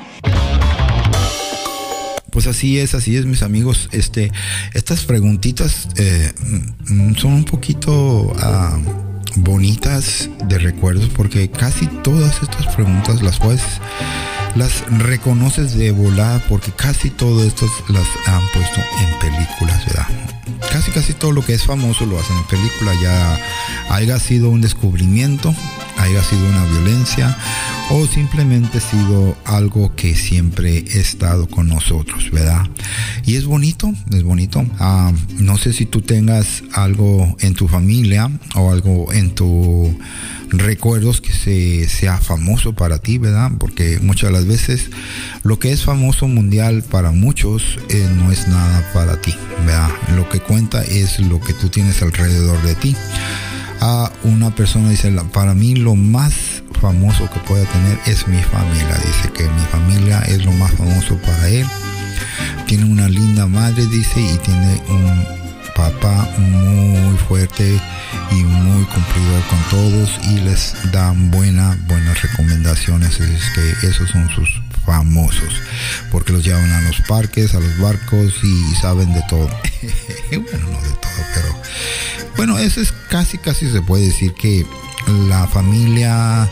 Pues 2.30 2.46
así 2.46 2.78
es, 2.78 2.94
así 2.94 3.16
es, 3.16 3.26
mis 3.26 3.42
amigos. 3.42 3.88
Este, 3.90 4.30
estas 4.72 5.04
preguntitas 5.04 5.88
eh, 5.96 6.32
mm, 6.86 7.16
son 7.16 7.32
un 7.32 7.44
poquito 7.44 8.32
ah, 8.40 8.78
bonitas 9.36 10.28
de 10.44 10.58
recuerdos 10.58 11.08
porque 11.10 11.50
casi 11.50 11.86
todas 11.86 12.42
estas 12.42 12.74
preguntas 12.74 13.22
las 13.22 13.38
puedes, 13.38 13.62
las 14.58 14.84
reconoces 14.90 15.78
de 15.78 15.92
volada 15.92 16.42
porque 16.48 16.72
casi 16.72 17.10
todo 17.10 17.44
esto 17.44 17.66
las 17.88 18.06
han 18.26 18.42
puesto 18.52 18.80
en 19.00 19.18
películas, 19.20 19.86
¿verdad? 19.86 20.08
Casi 20.72 20.90
casi 20.90 21.12
todo 21.12 21.30
lo 21.30 21.44
que 21.44 21.54
es 21.54 21.62
famoso 21.62 22.04
lo 22.06 22.18
hacen 22.18 22.36
en 22.36 22.44
película, 22.44 22.92
ya 23.00 23.38
haya 23.90 24.18
sido 24.18 24.50
un 24.50 24.60
descubrimiento, 24.60 25.54
haya 25.96 26.24
sido 26.24 26.44
una 26.48 26.64
violencia 26.64 27.38
o 27.90 28.04
simplemente 28.06 28.80
sido 28.80 29.36
algo 29.44 29.94
que 29.94 30.16
siempre 30.16 30.84
ha 30.92 30.98
estado 30.98 31.46
con 31.46 31.68
nosotros, 31.68 32.28
¿verdad? 32.32 32.66
Y 33.24 33.36
es 33.36 33.46
bonito, 33.46 33.92
es 34.10 34.24
bonito. 34.24 34.66
Ah, 34.80 35.12
no 35.38 35.56
sé 35.56 35.72
si 35.72 35.86
tú 35.86 36.02
tengas 36.02 36.64
algo 36.72 37.36
en 37.38 37.54
tu 37.54 37.68
familia 37.68 38.28
o 38.56 38.72
algo 38.72 39.12
en 39.12 39.36
tu 39.36 39.96
recuerdos 40.50 41.20
que 41.20 41.32
se, 41.32 41.88
sea 41.88 42.18
famoso 42.18 42.72
para 42.74 42.98
ti, 42.98 43.18
¿verdad? 43.18 43.50
Porque 43.58 43.98
muchas 44.00 44.30
de 44.30 44.36
las 44.36 44.46
veces 44.46 44.90
lo 45.42 45.58
que 45.58 45.72
es 45.72 45.84
famoso 45.84 46.26
mundial 46.28 46.82
para 46.82 47.10
muchos 47.10 47.78
eh, 47.90 48.08
no 48.16 48.32
es 48.32 48.48
nada 48.48 48.90
para 48.92 49.20
ti, 49.20 49.34
¿verdad? 49.66 49.90
Lo 50.16 50.28
que 50.28 50.40
cuenta 50.40 50.82
es 50.84 51.20
lo 51.20 51.40
que 51.40 51.52
tú 51.52 51.68
tienes 51.68 52.00
alrededor 52.02 52.60
de 52.62 52.74
ti. 52.74 52.96
A 53.80 54.10
una 54.24 54.52
persona 54.54 54.90
dice, 54.90 55.10
"La- 55.10 55.22
para 55.24 55.54
mí 55.54 55.76
lo 55.76 55.94
más 55.94 56.34
famoso 56.80 57.28
que 57.30 57.38
pueda 57.40 57.64
tener 57.66 57.98
es 58.06 58.26
mi 58.26 58.42
familia. 58.42 58.96
Dice 59.06 59.32
que 59.32 59.44
mi 59.44 59.62
familia 59.70 60.20
es 60.22 60.44
lo 60.44 60.52
más 60.52 60.72
famoso 60.72 61.16
para 61.18 61.48
él. 61.48 61.66
Tiene 62.66 62.84
una 62.84 63.08
linda 63.08 63.46
madre, 63.46 63.86
dice, 63.86 64.20
y 64.20 64.36
tiene 64.38 64.80
un 64.88 65.37
papá 65.78 66.28
muy 66.38 67.16
fuerte 67.28 67.80
y 68.32 68.34
muy 68.42 68.84
cumplidor 68.86 69.42
con 69.48 69.62
todos 69.70 70.10
y 70.24 70.40
les 70.40 70.74
da 70.90 71.14
buena, 71.16 71.78
buenas 71.86 72.20
recomendaciones. 72.20 73.20
Es 73.20 73.44
que 73.54 73.86
esos 73.86 74.10
son 74.10 74.28
sus 74.30 74.60
famosos 74.84 75.62
porque 76.10 76.32
los 76.32 76.44
llevan 76.44 76.72
a 76.72 76.80
los 76.80 77.00
parques, 77.02 77.54
a 77.54 77.60
los 77.60 77.78
barcos 77.78 78.34
y 78.42 78.74
saben 78.74 79.14
de 79.14 79.22
todo. 79.28 79.48
bueno, 80.30 80.66
no 80.68 80.82
de 80.82 80.94
todo, 80.94 81.24
pero 81.34 81.56
bueno, 82.36 82.58
eso 82.58 82.80
es 82.80 82.92
casi, 83.08 83.38
casi 83.38 83.70
se 83.70 83.80
puede 83.80 84.06
decir 84.06 84.34
que 84.34 84.66
la 85.28 85.46
familia 85.46 86.48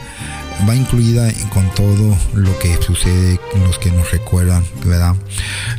va 0.69 0.75
incluida 0.75 1.29
con 1.53 1.69
todo 1.75 2.17
lo 2.35 2.59
que 2.59 2.77
sucede, 2.83 3.39
los 3.65 3.79
que 3.79 3.91
nos 3.91 4.11
recuerdan, 4.11 4.65
¿verdad? 4.85 5.15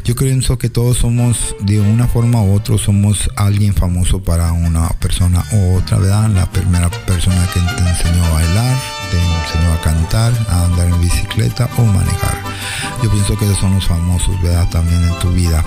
Yo 0.03 0.15
pienso 0.15 0.57
que 0.57 0.69
todos 0.69 0.97
somos, 0.97 1.55
de 1.61 1.79
una 1.79 2.07
forma 2.07 2.41
u 2.41 2.55
otra, 2.55 2.77
somos 2.77 3.29
alguien 3.35 3.73
famoso 3.73 4.21
para 4.21 4.51
una 4.51 4.89
persona 4.99 5.43
u 5.51 5.75
otra, 5.77 5.97
¿verdad? 5.97 6.29
La 6.29 6.45
primera 6.51 6.89
persona 6.89 7.47
que 7.53 7.59
te 7.59 7.89
enseñó 7.89 8.25
a 8.25 8.29
bailar, 8.29 8.77
te 9.11 9.17
enseñó 9.17 9.73
a 9.73 9.81
cantar, 9.81 10.33
a 10.49 10.65
andar 10.65 10.87
en 10.87 11.01
bicicleta 11.01 11.69
o 11.77 11.83
manejar. 11.83 12.37
Yo 13.03 13.11
pienso 13.11 13.37
que 13.37 13.45
esos 13.45 13.59
son 13.59 13.73
los 13.75 13.85
famosos, 13.85 14.41
¿verdad? 14.41 14.67
También 14.69 15.03
en 15.03 15.19
tu 15.19 15.31
vida. 15.31 15.63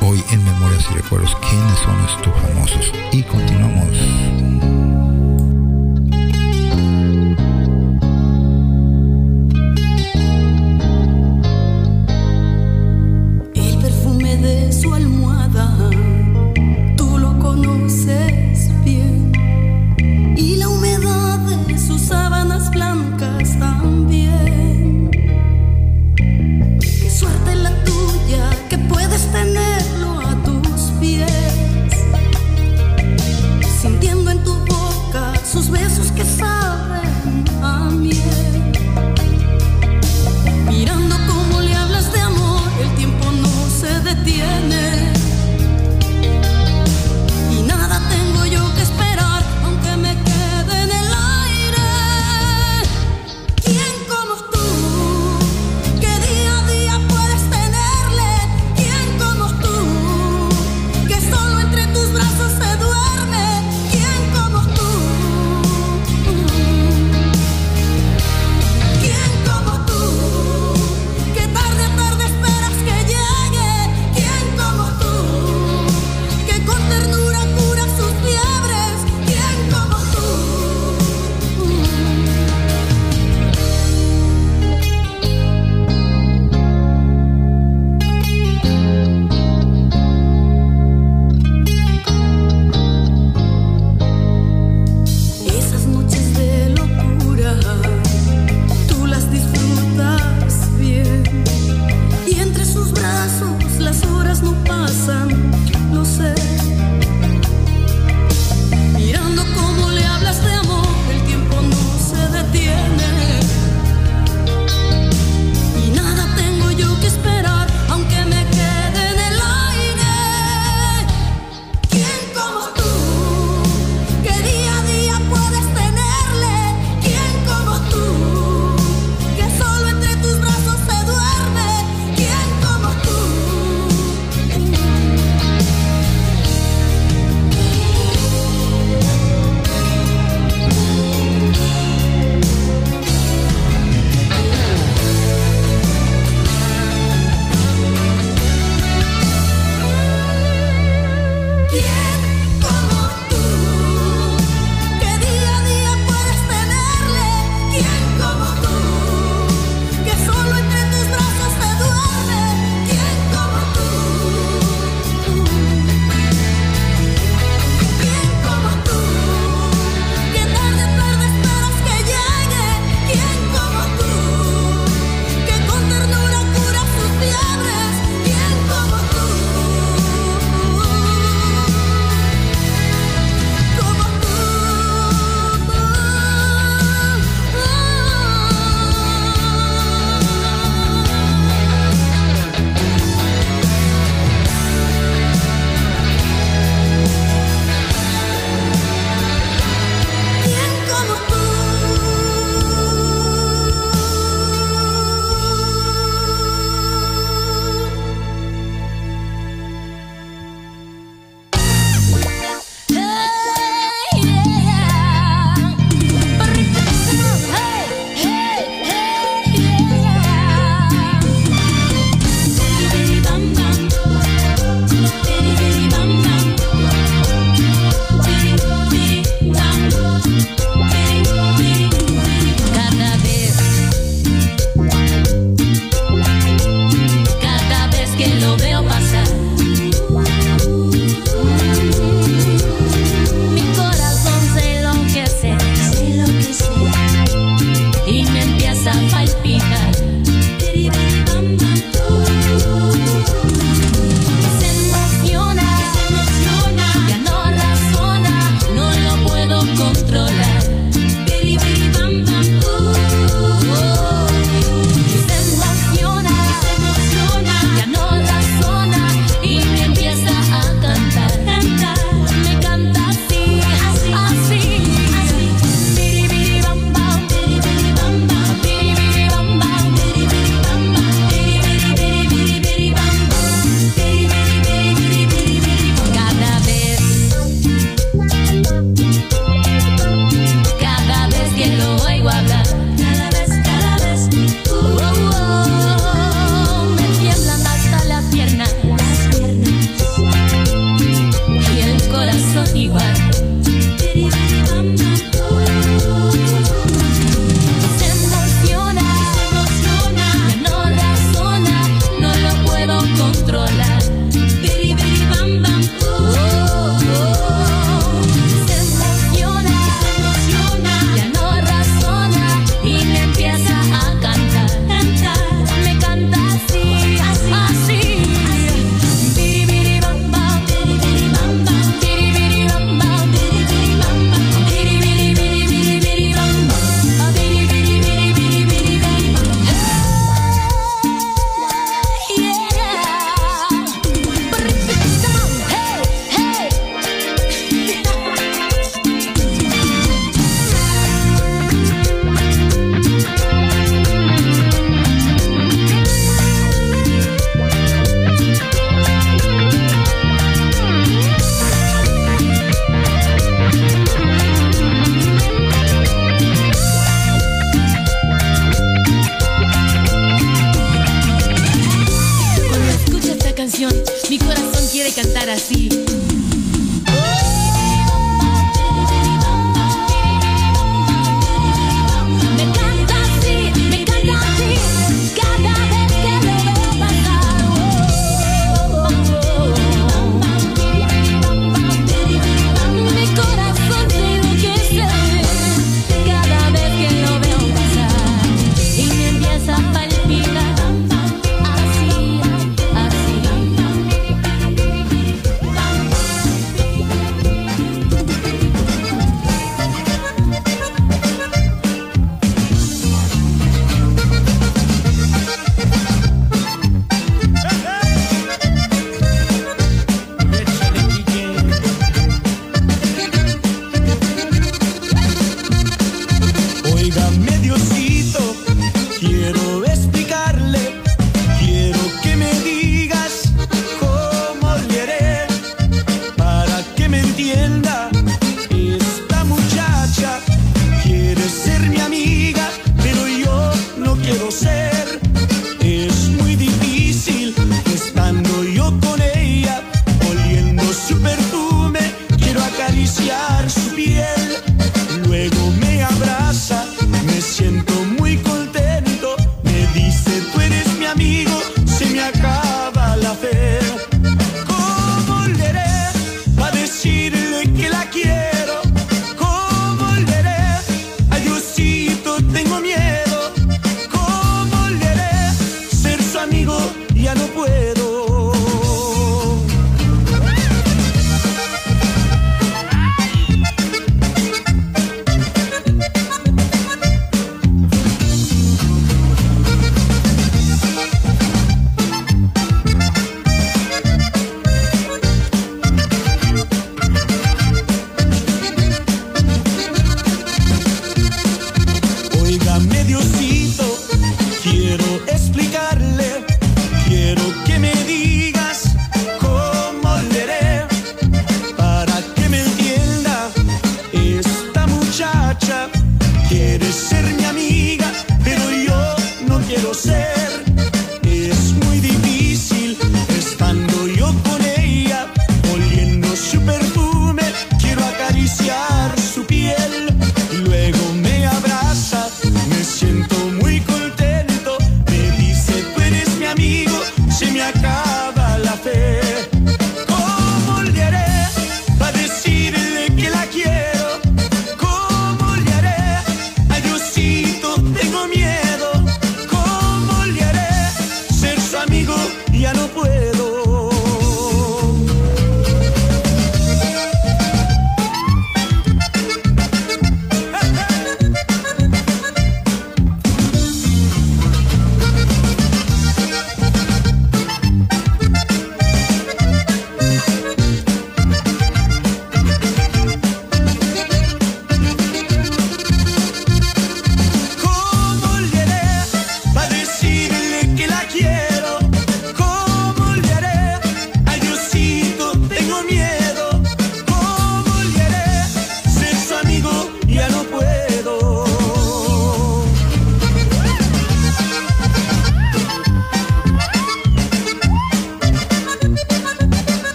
Hoy 0.00 0.22
en 0.30 0.44
Memorias 0.44 0.84
y 0.90 0.94
Recuerdos, 0.94 1.36
¿quiénes 1.48 1.78
son 1.78 1.96
estos 2.04 2.34
famosos? 2.42 2.92
Y 3.12 3.22
continuamos. 3.22 4.63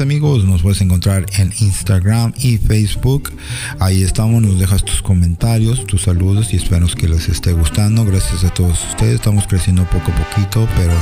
amigos, 0.00 0.44
nos 0.44 0.62
puedes 0.62 0.80
encontrar 0.80 1.26
en 1.38 1.52
Instagram 1.60 2.32
y 2.38 2.58
Facebook. 2.58 3.32
Ahí 3.78 4.02
estamos, 4.02 4.42
nos 4.42 4.58
dejas 4.58 4.84
tus 4.84 5.02
comentarios, 5.02 5.86
tus 5.86 6.02
saludos 6.02 6.52
y 6.52 6.56
esperamos 6.56 6.96
que 6.96 7.08
les 7.08 7.28
esté 7.28 7.52
gustando. 7.52 8.04
Gracias 8.04 8.44
a 8.44 8.54
todos 8.54 8.82
ustedes, 8.90 9.16
estamos 9.16 9.46
creciendo 9.46 9.84
poco 9.84 10.10
a 10.10 10.14
poquito, 10.14 10.68
pero 10.76 10.92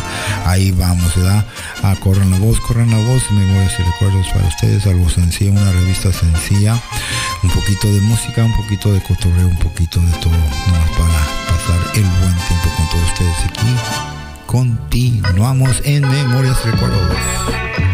ahí 0.46 0.72
vamos, 0.72 1.14
¿verdad? 1.16 1.46
A 1.82 1.94
corran 1.96 2.30
la 2.30 2.38
voz, 2.38 2.60
corran 2.60 2.90
la 2.90 2.98
voz, 2.98 3.22
memorias 3.30 3.74
y 3.78 3.82
recuerdos 3.82 4.26
para 4.28 4.48
ustedes, 4.48 4.86
algo 4.86 5.08
sencillo, 5.08 5.52
una 5.52 5.72
revista 5.72 6.12
sencilla, 6.12 6.80
un 7.42 7.50
poquito 7.50 7.92
de 7.92 8.00
música, 8.00 8.44
un 8.44 8.56
poquito 8.56 8.92
de 8.92 9.02
cotorreo, 9.02 9.48
un 9.48 9.58
poquito 9.58 10.00
de 10.00 10.12
todo, 10.18 10.32
nomás 10.32 10.90
para 10.90 11.20
pasar 11.46 11.96
el 11.96 12.02
buen 12.02 12.36
tiempo 12.48 12.68
con 12.76 12.88
todos 12.90 13.12
ustedes 13.12 13.36
aquí 13.46 14.12
continuamos 14.46 15.80
en 15.84 16.02
Memorias 16.02 16.58
y 16.66 16.70
Recuerdos. 16.70 17.91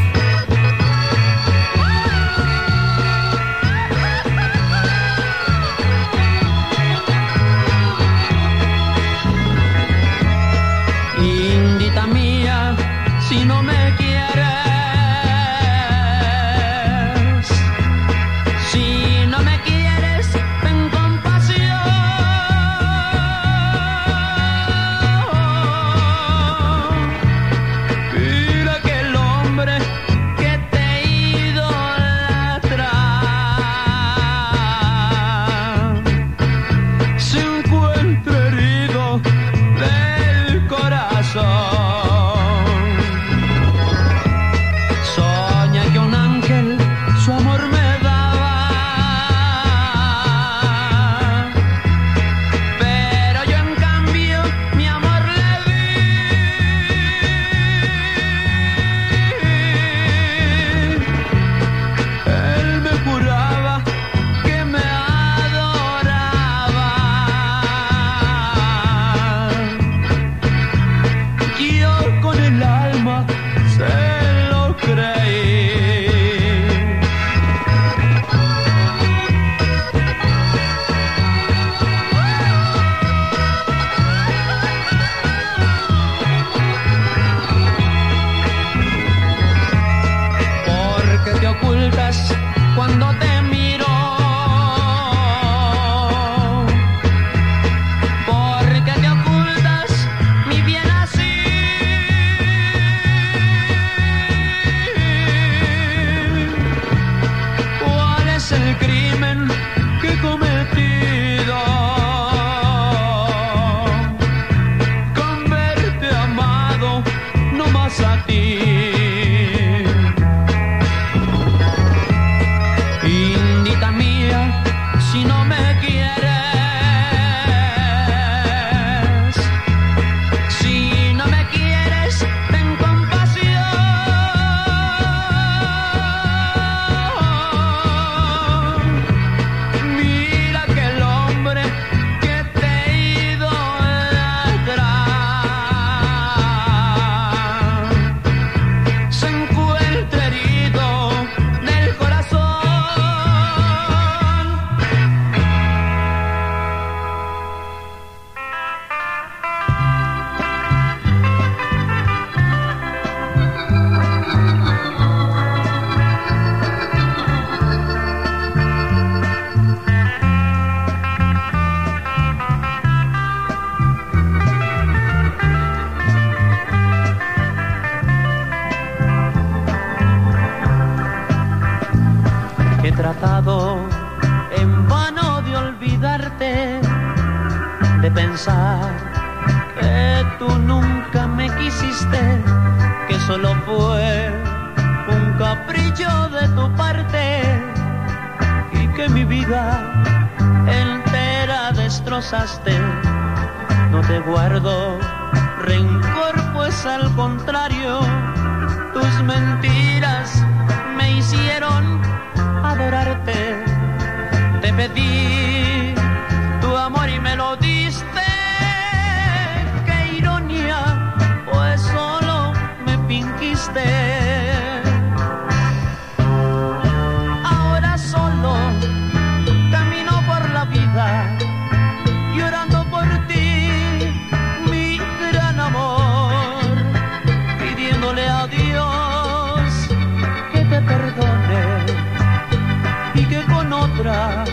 sombra 243.98 244.44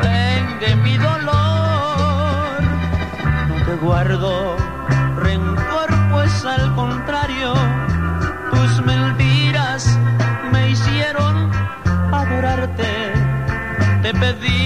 prende 0.00 0.76
mi 0.76 0.96
dolor. 0.96 2.62
No 3.48 3.64
te 3.66 3.76
guardo 3.76 4.56
rencor, 5.16 5.88
pues 6.10 6.44
al 6.44 6.74
contrario, 6.74 7.54
tus 8.50 8.84
mentiras 8.84 9.98
me 10.52 10.70
hicieron 10.70 11.50
adorarte. 12.12 13.12
Te 14.02 14.12
pedí 14.14 14.59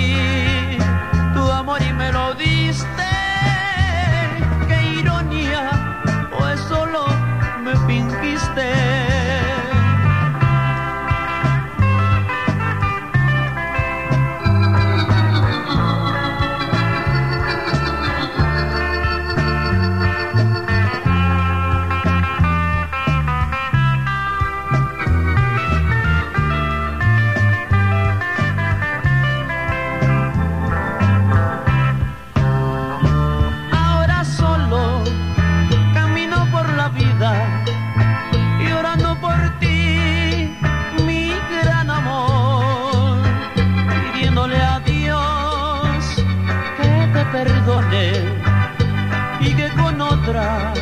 y 49.41 49.55
que 49.55 49.69
con 49.81 50.01
otra 50.01 50.73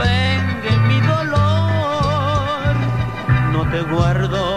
vengue 0.00 0.76
mi 0.88 1.00
dolor. 1.00 2.74
No 3.52 3.68
te 3.70 3.80
guardo 3.82 4.47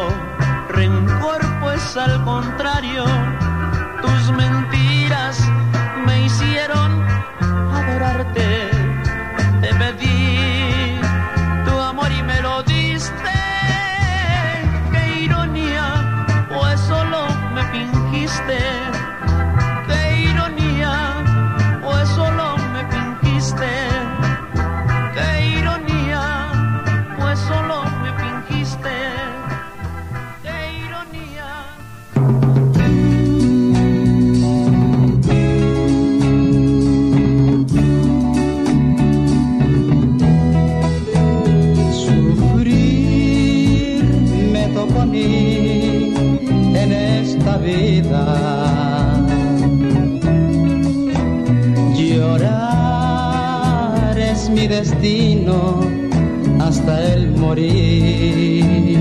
el 57.00 57.32
morir. 57.32 59.00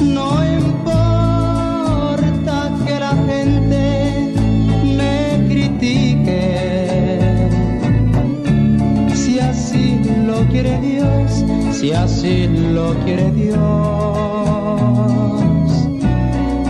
No 0.00 0.28
importa 0.60 2.56
que 2.86 2.94
la 2.98 3.14
gente 3.30 3.82
me 4.96 5.16
critique, 5.48 6.40
si 9.14 9.38
así 9.38 10.00
lo 10.26 10.38
quiere 10.48 10.78
Dios, 10.80 11.44
si 11.72 11.92
así 11.92 12.48
lo 12.72 12.94
quiere 13.04 13.30
Dios, 13.32 13.58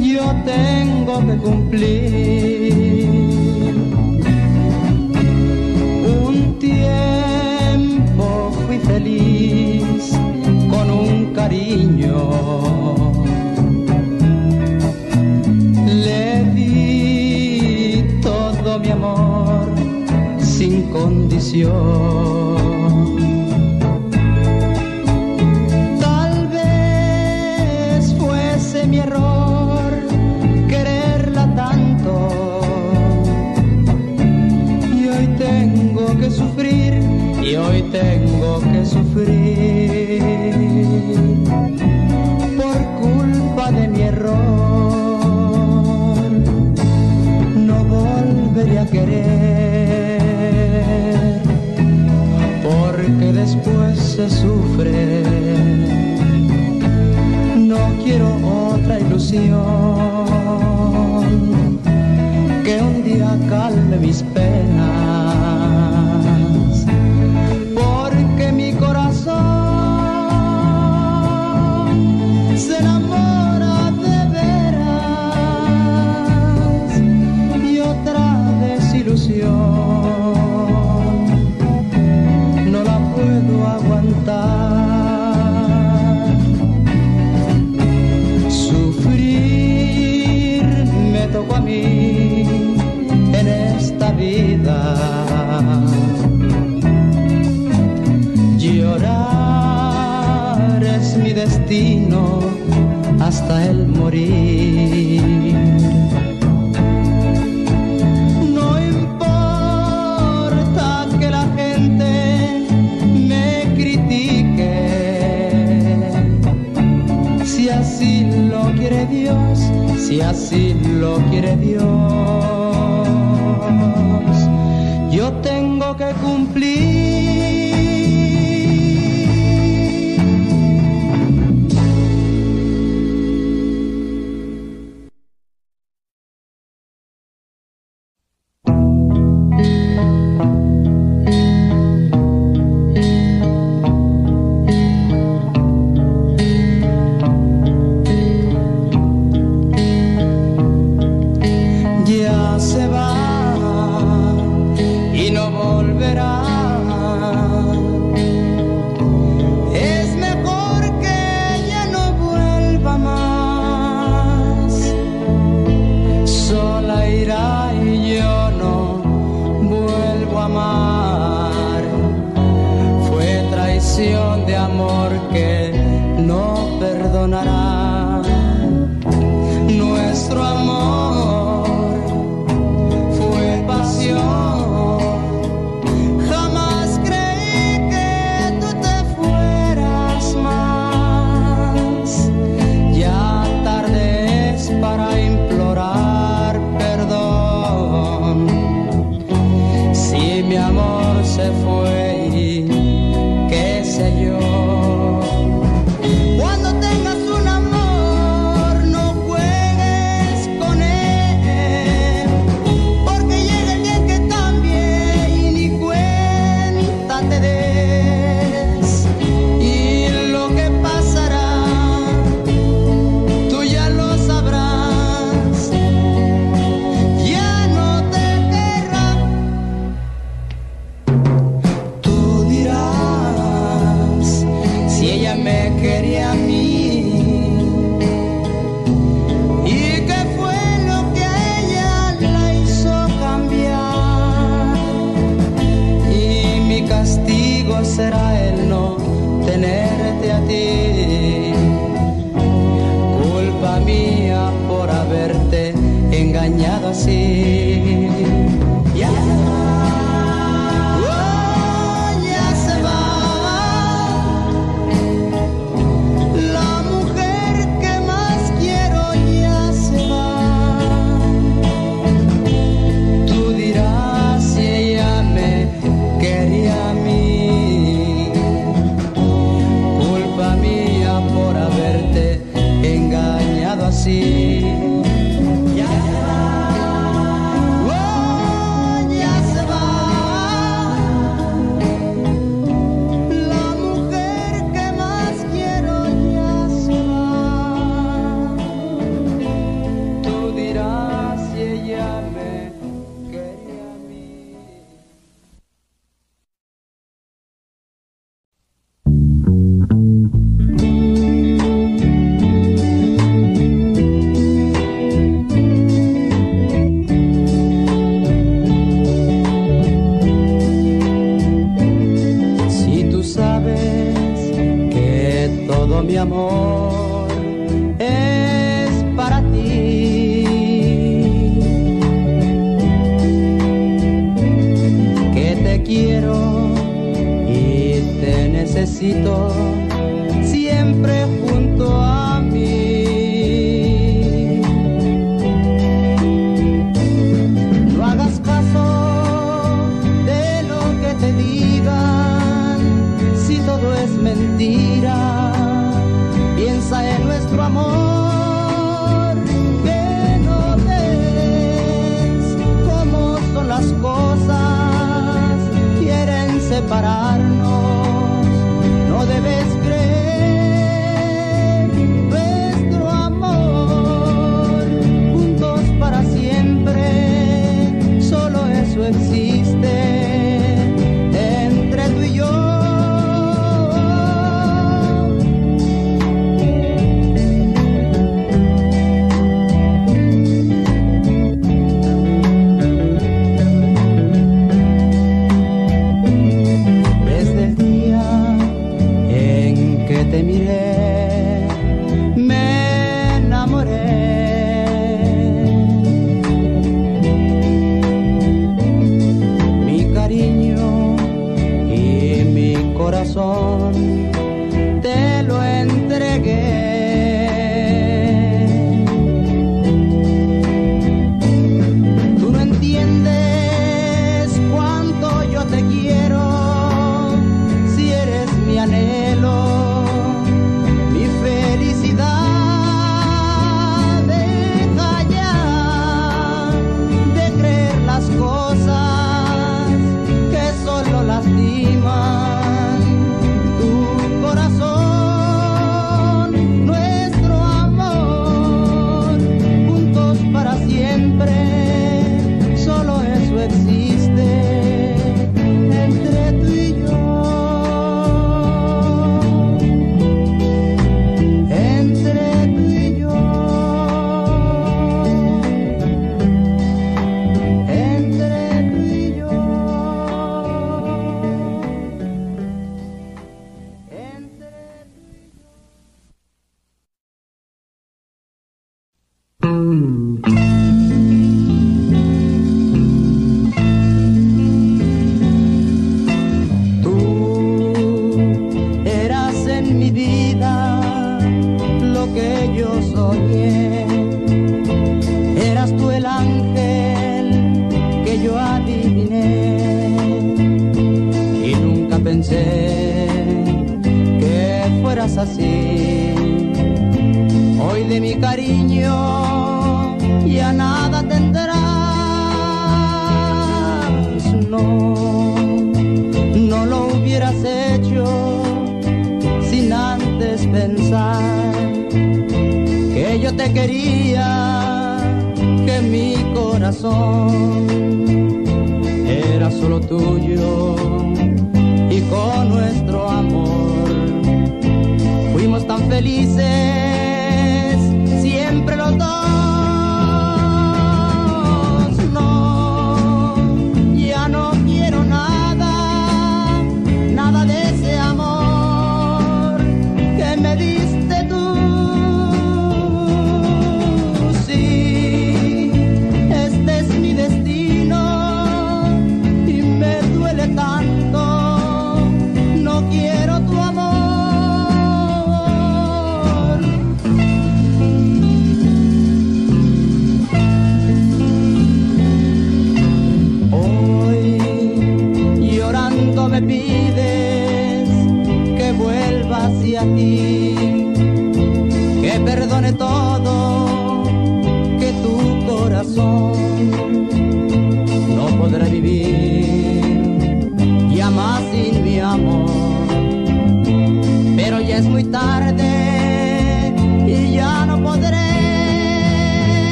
yo 0.00 0.24
tengo 0.44 1.14
que 1.26 1.36
cumplir. 1.38 2.37
canción. 21.64 22.47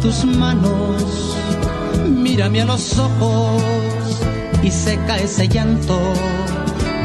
Tus 0.00 0.24
manos, 0.24 1.36
mírame 2.08 2.62
a 2.62 2.64
los 2.64 2.98
ojos 2.98 3.62
y 4.62 4.70
seca 4.70 5.18
ese 5.18 5.46
llanto 5.48 5.98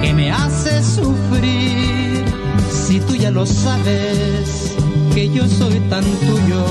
que 0.01 0.13
me 0.13 0.31
hace 0.31 0.81
sufrir. 0.84 2.23
Si 2.72 2.99
tú 3.01 3.15
ya 3.15 3.31
lo 3.31 3.45
sabes, 3.45 4.76
que 5.13 5.30
yo 5.30 5.47
soy 5.47 5.80
tan 5.89 6.03
tuyo 6.03 6.65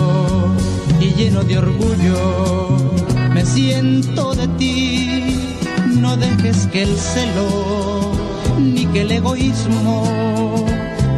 y 1.00 1.14
lleno 1.14 1.42
de 1.44 1.58
orgullo, 1.58 2.92
me 3.32 3.44
siento 3.44 4.34
de 4.34 4.48
ti. 4.48 5.36
No 5.88 6.16
dejes 6.16 6.66
que 6.68 6.82
el 6.82 6.96
celo 6.96 8.12
ni 8.58 8.86
que 8.86 9.02
el 9.02 9.12
egoísmo 9.12 10.66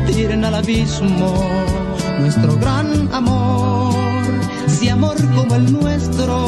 tiren 0.06 0.44
al 0.44 0.54
abismo 0.54 1.34
nuestro 2.18 2.56
gran 2.56 3.08
amor. 3.12 4.05
Si 4.86 4.90
amor 4.92 5.16
como 5.34 5.56
el 5.56 5.72
nuestro 5.72 6.46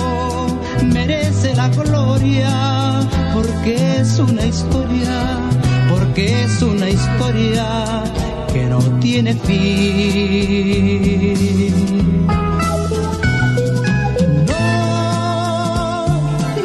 merece 0.85 1.56
la 1.56 1.66
gloria, 1.70 3.01
porque 3.35 3.97
es 3.98 4.16
una 4.20 4.47
historia, 4.47 5.40
porque 5.90 6.44
es 6.44 6.62
una 6.62 6.89
historia 6.89 8.05
que 8.52 8.66
no 8.66 8.78
tiene 9.01 9.35
fin. 9.35 9.59
No, 14.47 16.06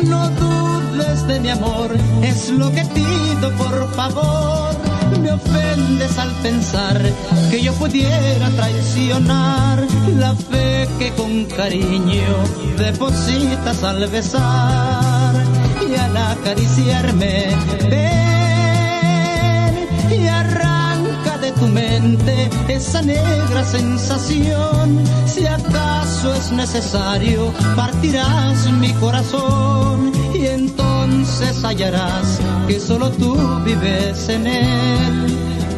no 0.04 0.30
dudes 0.30 1.28
de 1.28 1.40
mi 1.40 1.50
amor, 1.50 1.90
es 2.22 2.52
lo 2.52 2.72
que 2.72 2.86
pido 2.86 3.50
por 3.58 3.92
favor. 3.96 4.83
Ofendes 5.34 6.18
al 6.20 6.32
pensar 6.44 7.02
que 7.50 7.62
yo 7.62 7.74
pudiera 7.74 8.50
traicionar 8.52 9.84
la 10.18 10.36
fe 10.36 10.88
que 11.00 11.12
con 11.14 11.46
cariño 11.46 12.36
depositas 12.78 13.84
al 13.84 14.08
besar 14.08 15.34
y 15.90 15.96
al 15.96 16.16
acariciarme. 16.16 17.48
Ven 17.90 19.76
y 20.12 20.28
arranca 20.28 21.38
de 21.40 21.52
tu 21.54 21.68
mente 21.68 22.50
esa 22.68 23.02
negra 23.02 23.64
sensación. 23.64 25.04
Si 25.26 25.48
acaso 25.48 26.34
es 26.36 26.52
necesario, 26.52 27.52
partirás 27.76 28.72
mi 28.74 28.94
corazón 28.94 30.12
y 30.36 30.46
entonces 30.46 31.64
hallarás 31.64 32.40
que 32.68 32.80
solo 32.80 33.10
tú 33.12 33.36
vives 33.66 34.30
en 34.30 34.48
él. 34.48 35.28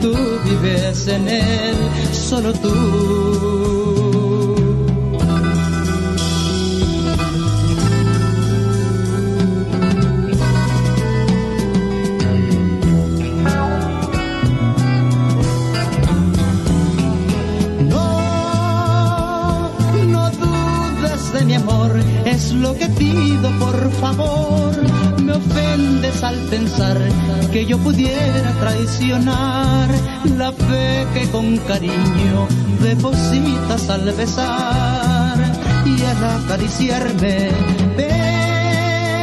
Tú 0.01 0.13
vives 0.45 1.07
en 1.07 1.27
él, 1.27 1.75
solo 2.11 2.53
tú. 2.53 3.74
Yo 27.67 27.77
pudiera 27.79 28.51
traicionar 28.59 29.89
la 30.37 30.51
fe 30.51 31.07
que 31.13 31.29
con 31.31 31.57
cariño 31.57 32.47
depositas 32.81 33.89
al 33.89 34.11
besar 34.11 35.37
y 35.85 36.03
al 36.03 36.23
acariciarme. 36.43 37.49
Ven 37.97 39.15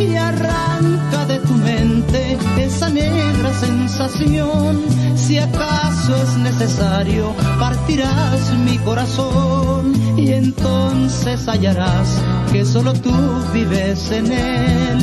y 0.00 0.16
arranca 0.16 1.26
de 1.26 1.38
tu 1.40 1.52
mente 1.54 2.38
esa 2.58 2.88
negra 2.88 3.52
sensación. 3.60 4.80
Si 5.16 5.38
acaso 5.38 6.16
es 6.22 6.36
necesario, 6.38 7.34
partirás 7.58 8.52
mi 8.64 8.78
corazón 8.78 9.92
y 10.16 10.32
entonces 10.32 11.46
hallarás 11.48 12.18
que 12.50 12.64
solo 12.64 12.92
tú 12.92 13.12
vives 13.52 14.10
en 14.10 14.32
él, 14.32 14.98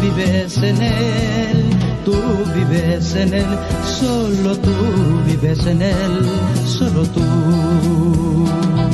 vives 0.00 0.56
en 0.58 0.82
él, 0.82 1.70
tú 2.04 2.14
vives 2.54 3.14
en 3.14 3.34
él, 3.34 3.58
solo 3.84 4.56
tú 4.56 4.74
vives 5.26 5.66
en 5.66 5.82
él, 5.82 6.28
solo 6.66 7.02
tú. 7.04 8.89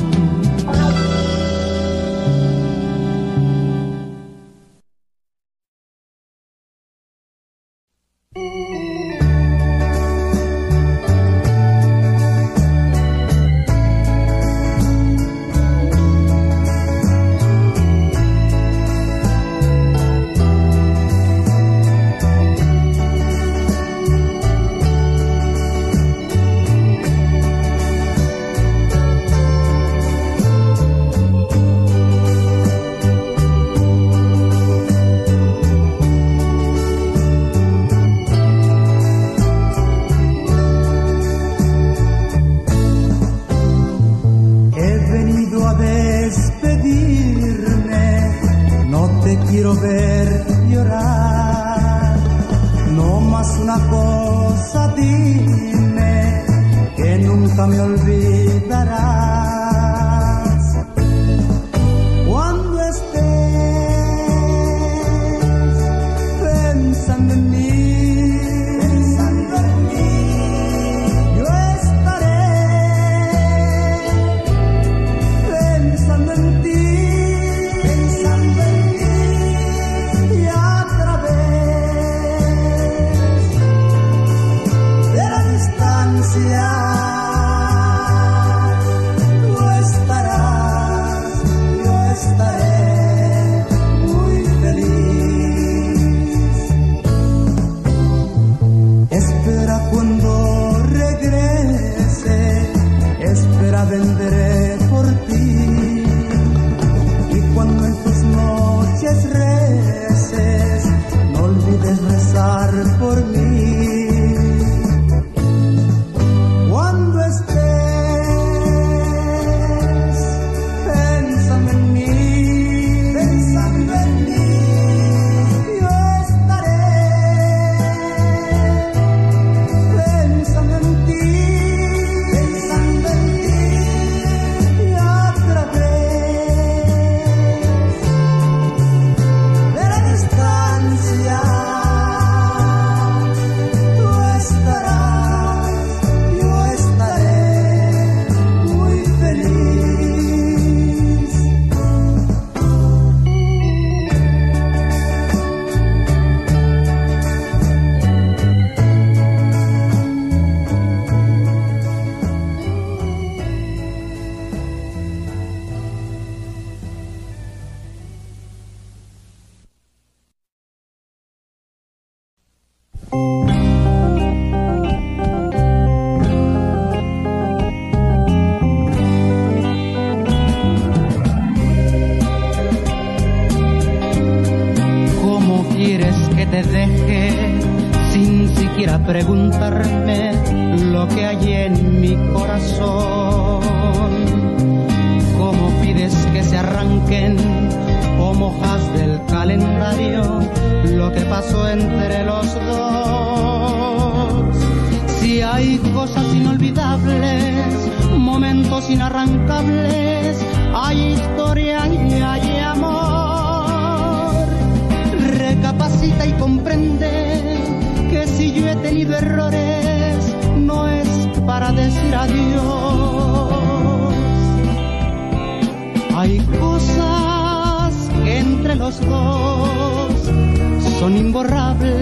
son 230.99 231.17
imborrables. 231.17 231.95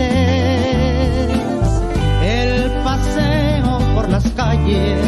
El 2.23 2.71
paseo 2.83 3.79
por 3.95 4.09
las 4.09 4.25
calles, 4.31 4.99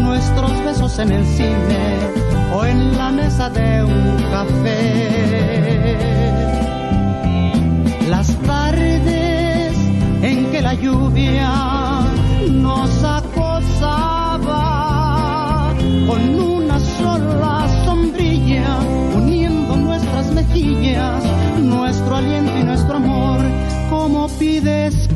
nuestros 0.00 0.64
besos 0.64 0.98
en 0.98 1.12
el 1.12 1.24
cine 1.24 1.84
o 2.54 2.64
en 2.64 2.96
la 2.96 3.10
mesa 3.10 3.48
de 3.50 3.84
un 3.84 4.16
café. 4.30 4.84
Las 8.08 8.28
tardes 8.42 9.74
en 10.22 10.50
que 10.50 10.60
la 10.60 10.74
lluvia 10.74 11.50
nos 12.50 13.04
acosaba 13.04 14.64
con 16.06 16.53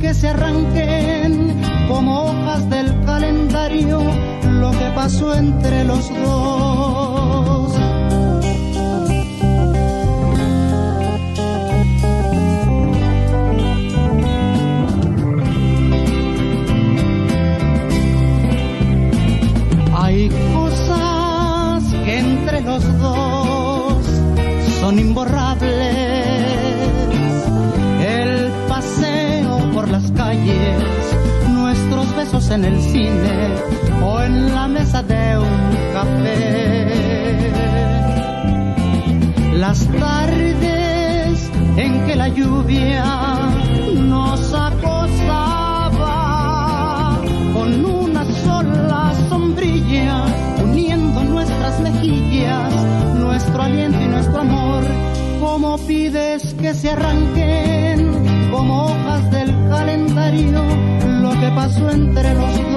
que 0.09 0.15
se 0.15 0.29
arranquen 0.29 1.61
como 1.87 2.23
hojas 2.23 2.71
del 2.71 2.99
calendario 3.05 4.01
lo 4.43 4.71
que 4.71 4.91
pasó 4.95 5.35
entre 5.35 5.85
los 5.85 6.09
dos. 6.09 7.98
en 32.51 32.65
el 32.65 32.81
cine 32.81 33.55
o 34.03 34.21
en 34.23 34.55
la 34.55 34.67
mesa 34.69 35.03
de 35.03 35.39
un 35.39 35.77
café. 35.93 37.43
Las 39.55 39.87
tardes 39.87 41.51
en 41.77 42.07
que 42.07 42.17
la 42.17 42.29
lluvia 42.29 43.05
nos 43.95 44.55
acosaba 44.55 45.59
con 47.53 47.85
una 47.85 48.25
sola 48.25 49.13
sombrilla 49.29 50.25
uniendo 50.63 51.25
nuestras 51.25 51.81
mejillas, 51.81 52.73
nuestro 53.17 53.63
aliento 53.63 54.01
y 54.01 54.09
nuestro 54.09 54.41
amor. 54.41 54.85
¿Cómo 55.41 55.77
pides 55.87 56.55
que 56.55 56.73
se 56.73 56.91
arranque? 56.91 57.48
pasó 61.59 61.91
entre 61.91 62.35
los 62.35 62.68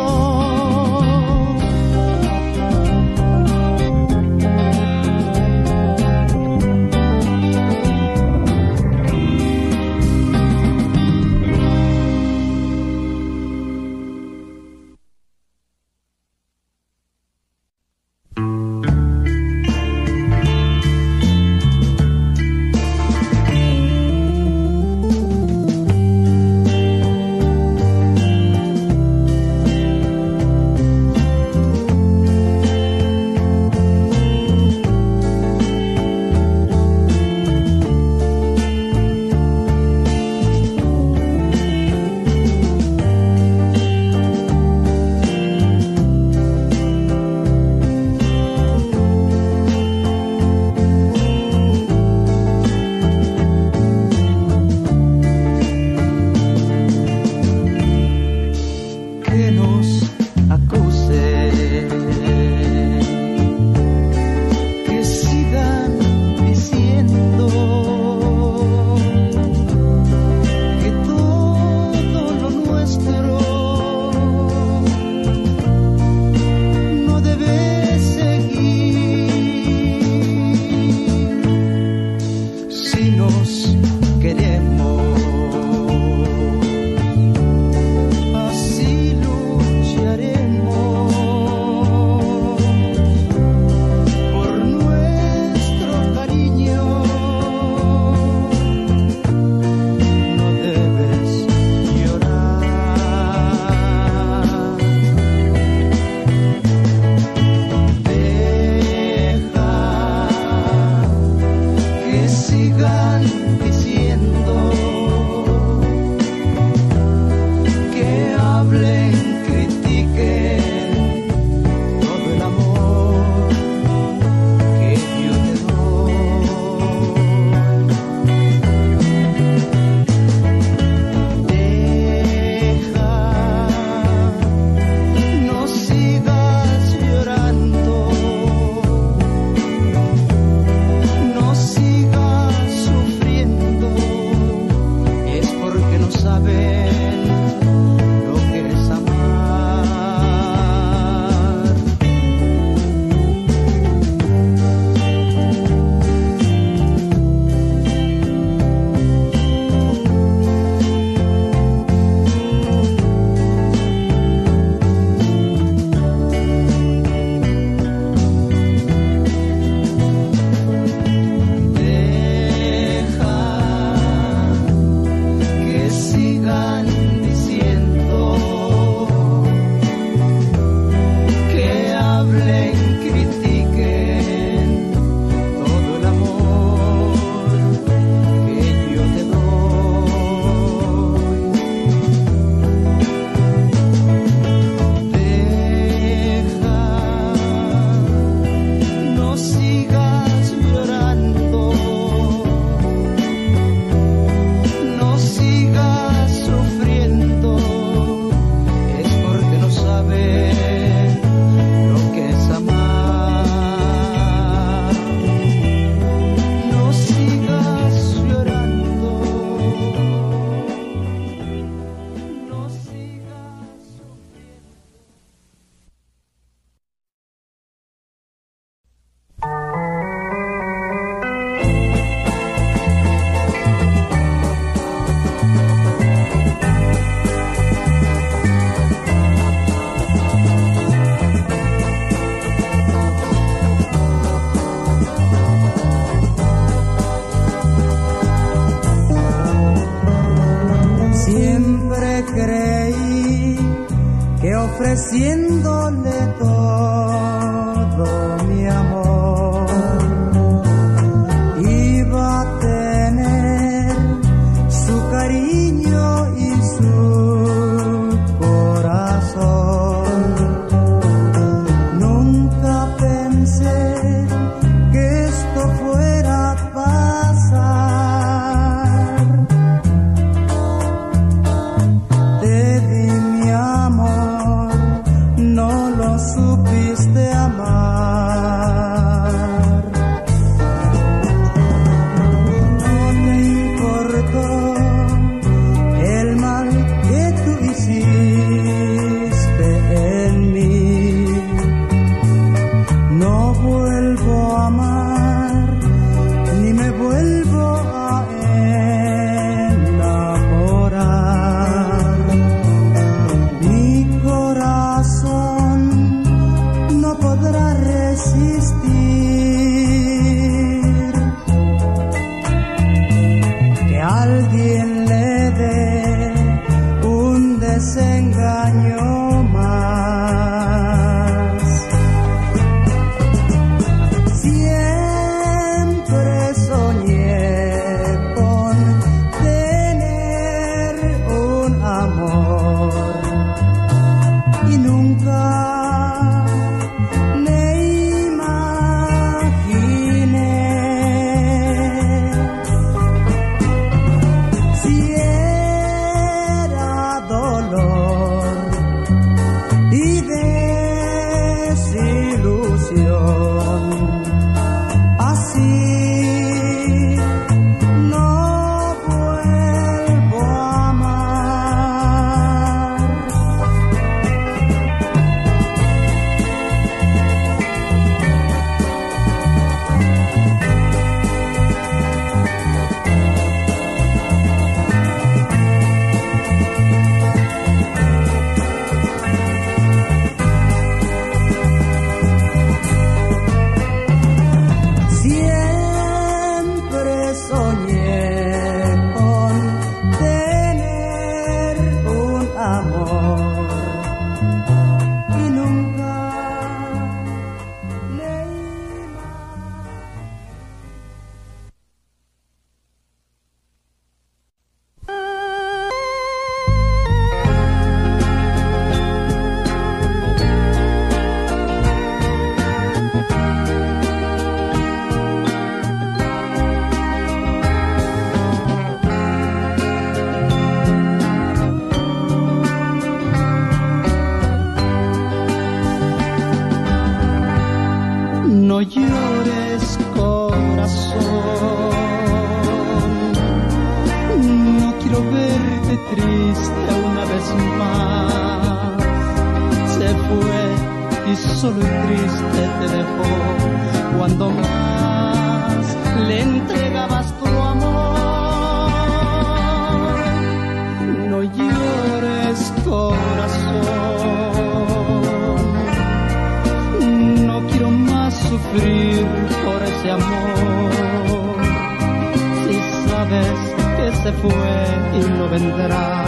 que 473.31 474.15
se 474.23 474.31
fue 474.33 474.73
y 475.13 475.19
no 475.37 475.47
vendrá 475.49 476.25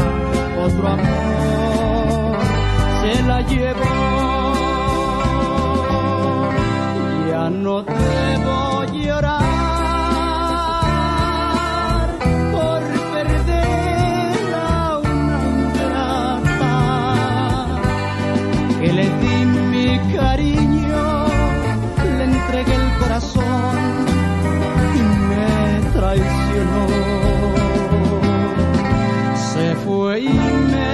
otro 0.66 0.88
amor, 0.88 2.38
se 3.02 3.24
la 3.24 3.42
llevó, 3.42 4.54
ya 7.30 7.50
no 7.50 7.84
te 7.84 8.43
invierno 26.64 28.22
se 29.36 29.76
fue 29.76 30.22
y 30.22 30.93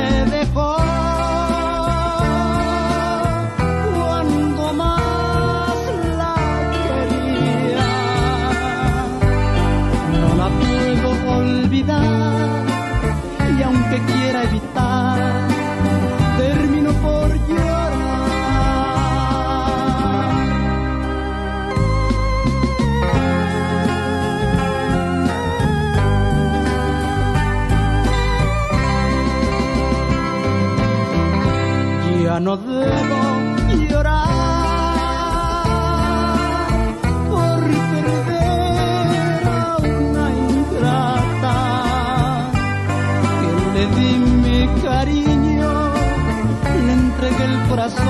corazón 47.69 48.07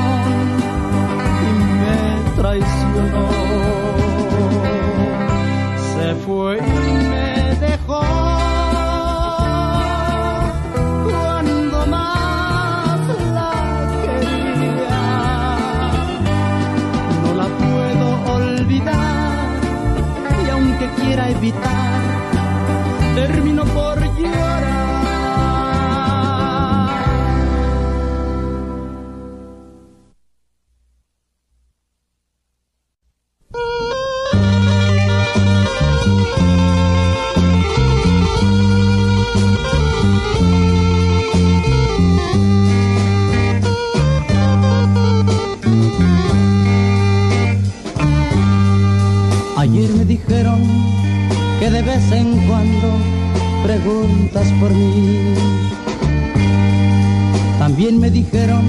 y 1.46 1.54
me 1.80 2.36
traicionó. 2.36 3.30
Se 5.94 6.16
fue. 6.26 6.79
de 51.72 51.82
vez 51.84 52.12
en 52.12 52.36
cuando 52.48 52.98
preguntas 53.64 54.48
por 54.60 54.72
mí. 54.72 55.36
También 57.60 58.00
me 58.00 58.10
dijeron, 58.10 58.64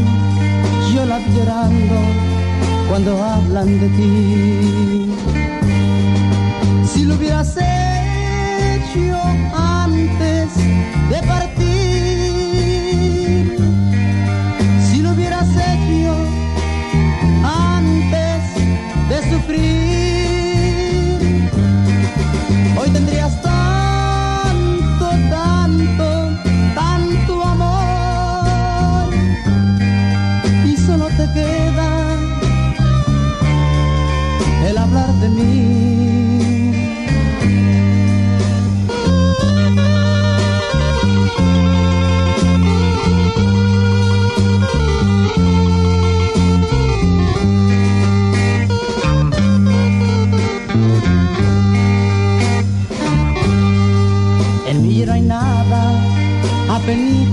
yo 0.95 1.07
la 1.07 1.19
llorando 1.35 1.97
cuando 2.89 3.23
hablan 3.23 3.81
de 3.81 3.89
ti. 3.89 5.13
Si 6.93 7.05
lo 7.05 7.15
hubieras 7.15 7.57
hecho 7.57 9.19
antes 9.55 10.49
de 11.09 11.23
partir, 11.27 11.50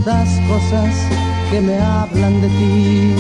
tantas 0.08 0.40
cosas 0.48 0.94
que 1.52 1.60
me 1.60 1.78
hablan 1.78 2.42
de 2.42 2.48
ti. 2.48 3.14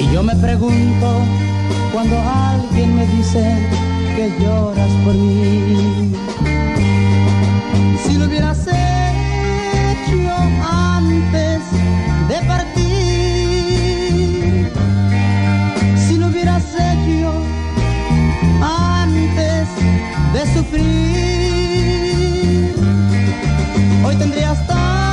Y 0.00 0.12
yo 0.12 0.22
me 0.22 0.34
pregunto 0.36 1.20
cuando 1.92 2.16
alguien 2.20 2.96
me 2.96 3.06
dice 3.06 3.54
que 4.16 4.32
lloras 4.40 4.90
por 5.04 5.14
mí. 5.14 6.14
Si 8.04 8.16
lo 8.16 8.24
hubieras 8.24 8.66
hecho 8.66 10.18
antes 10.70 11.60
de 12.28 12.42
partir, 12.46 12.82
si 16.08 16.16
lo 16.16 16.28
hubieras 16.28 16.64
hecho 16.74 17.42
antes 18.62 19.68
de 20.32 20.40
sufrir. 20.54 21.55
Hoy 24.04 24.16
tendrías 24.16 24.66
tan 24.66 25.05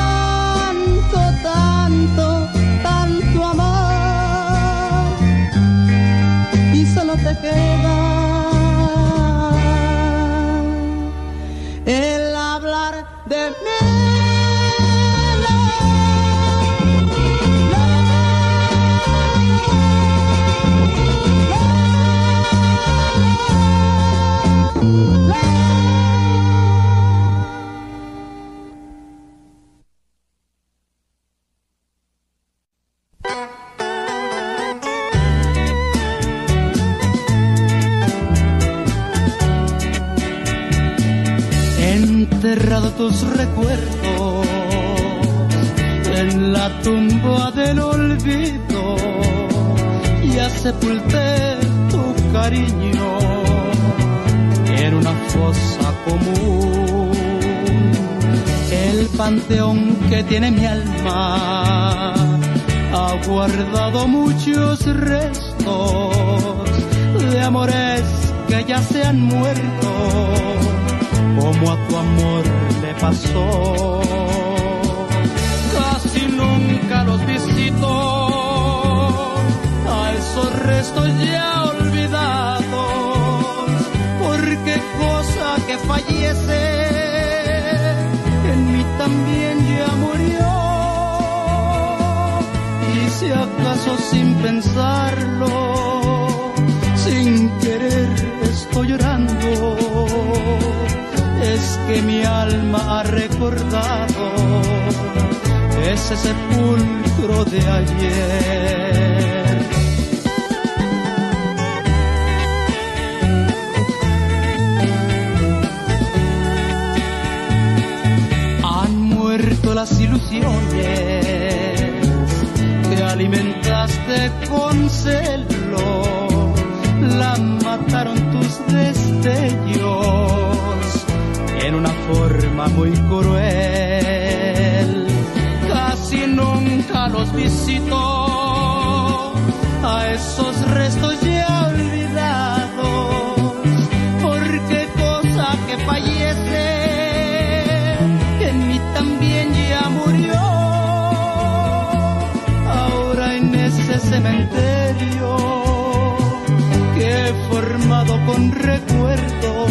con 158.34 158.52
recuerdos, 158.52 159.70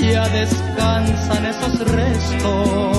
ya 0.00 0.28
descansan 0.28 1.46
esos 1.46 1.78
restos. 1.92 2.89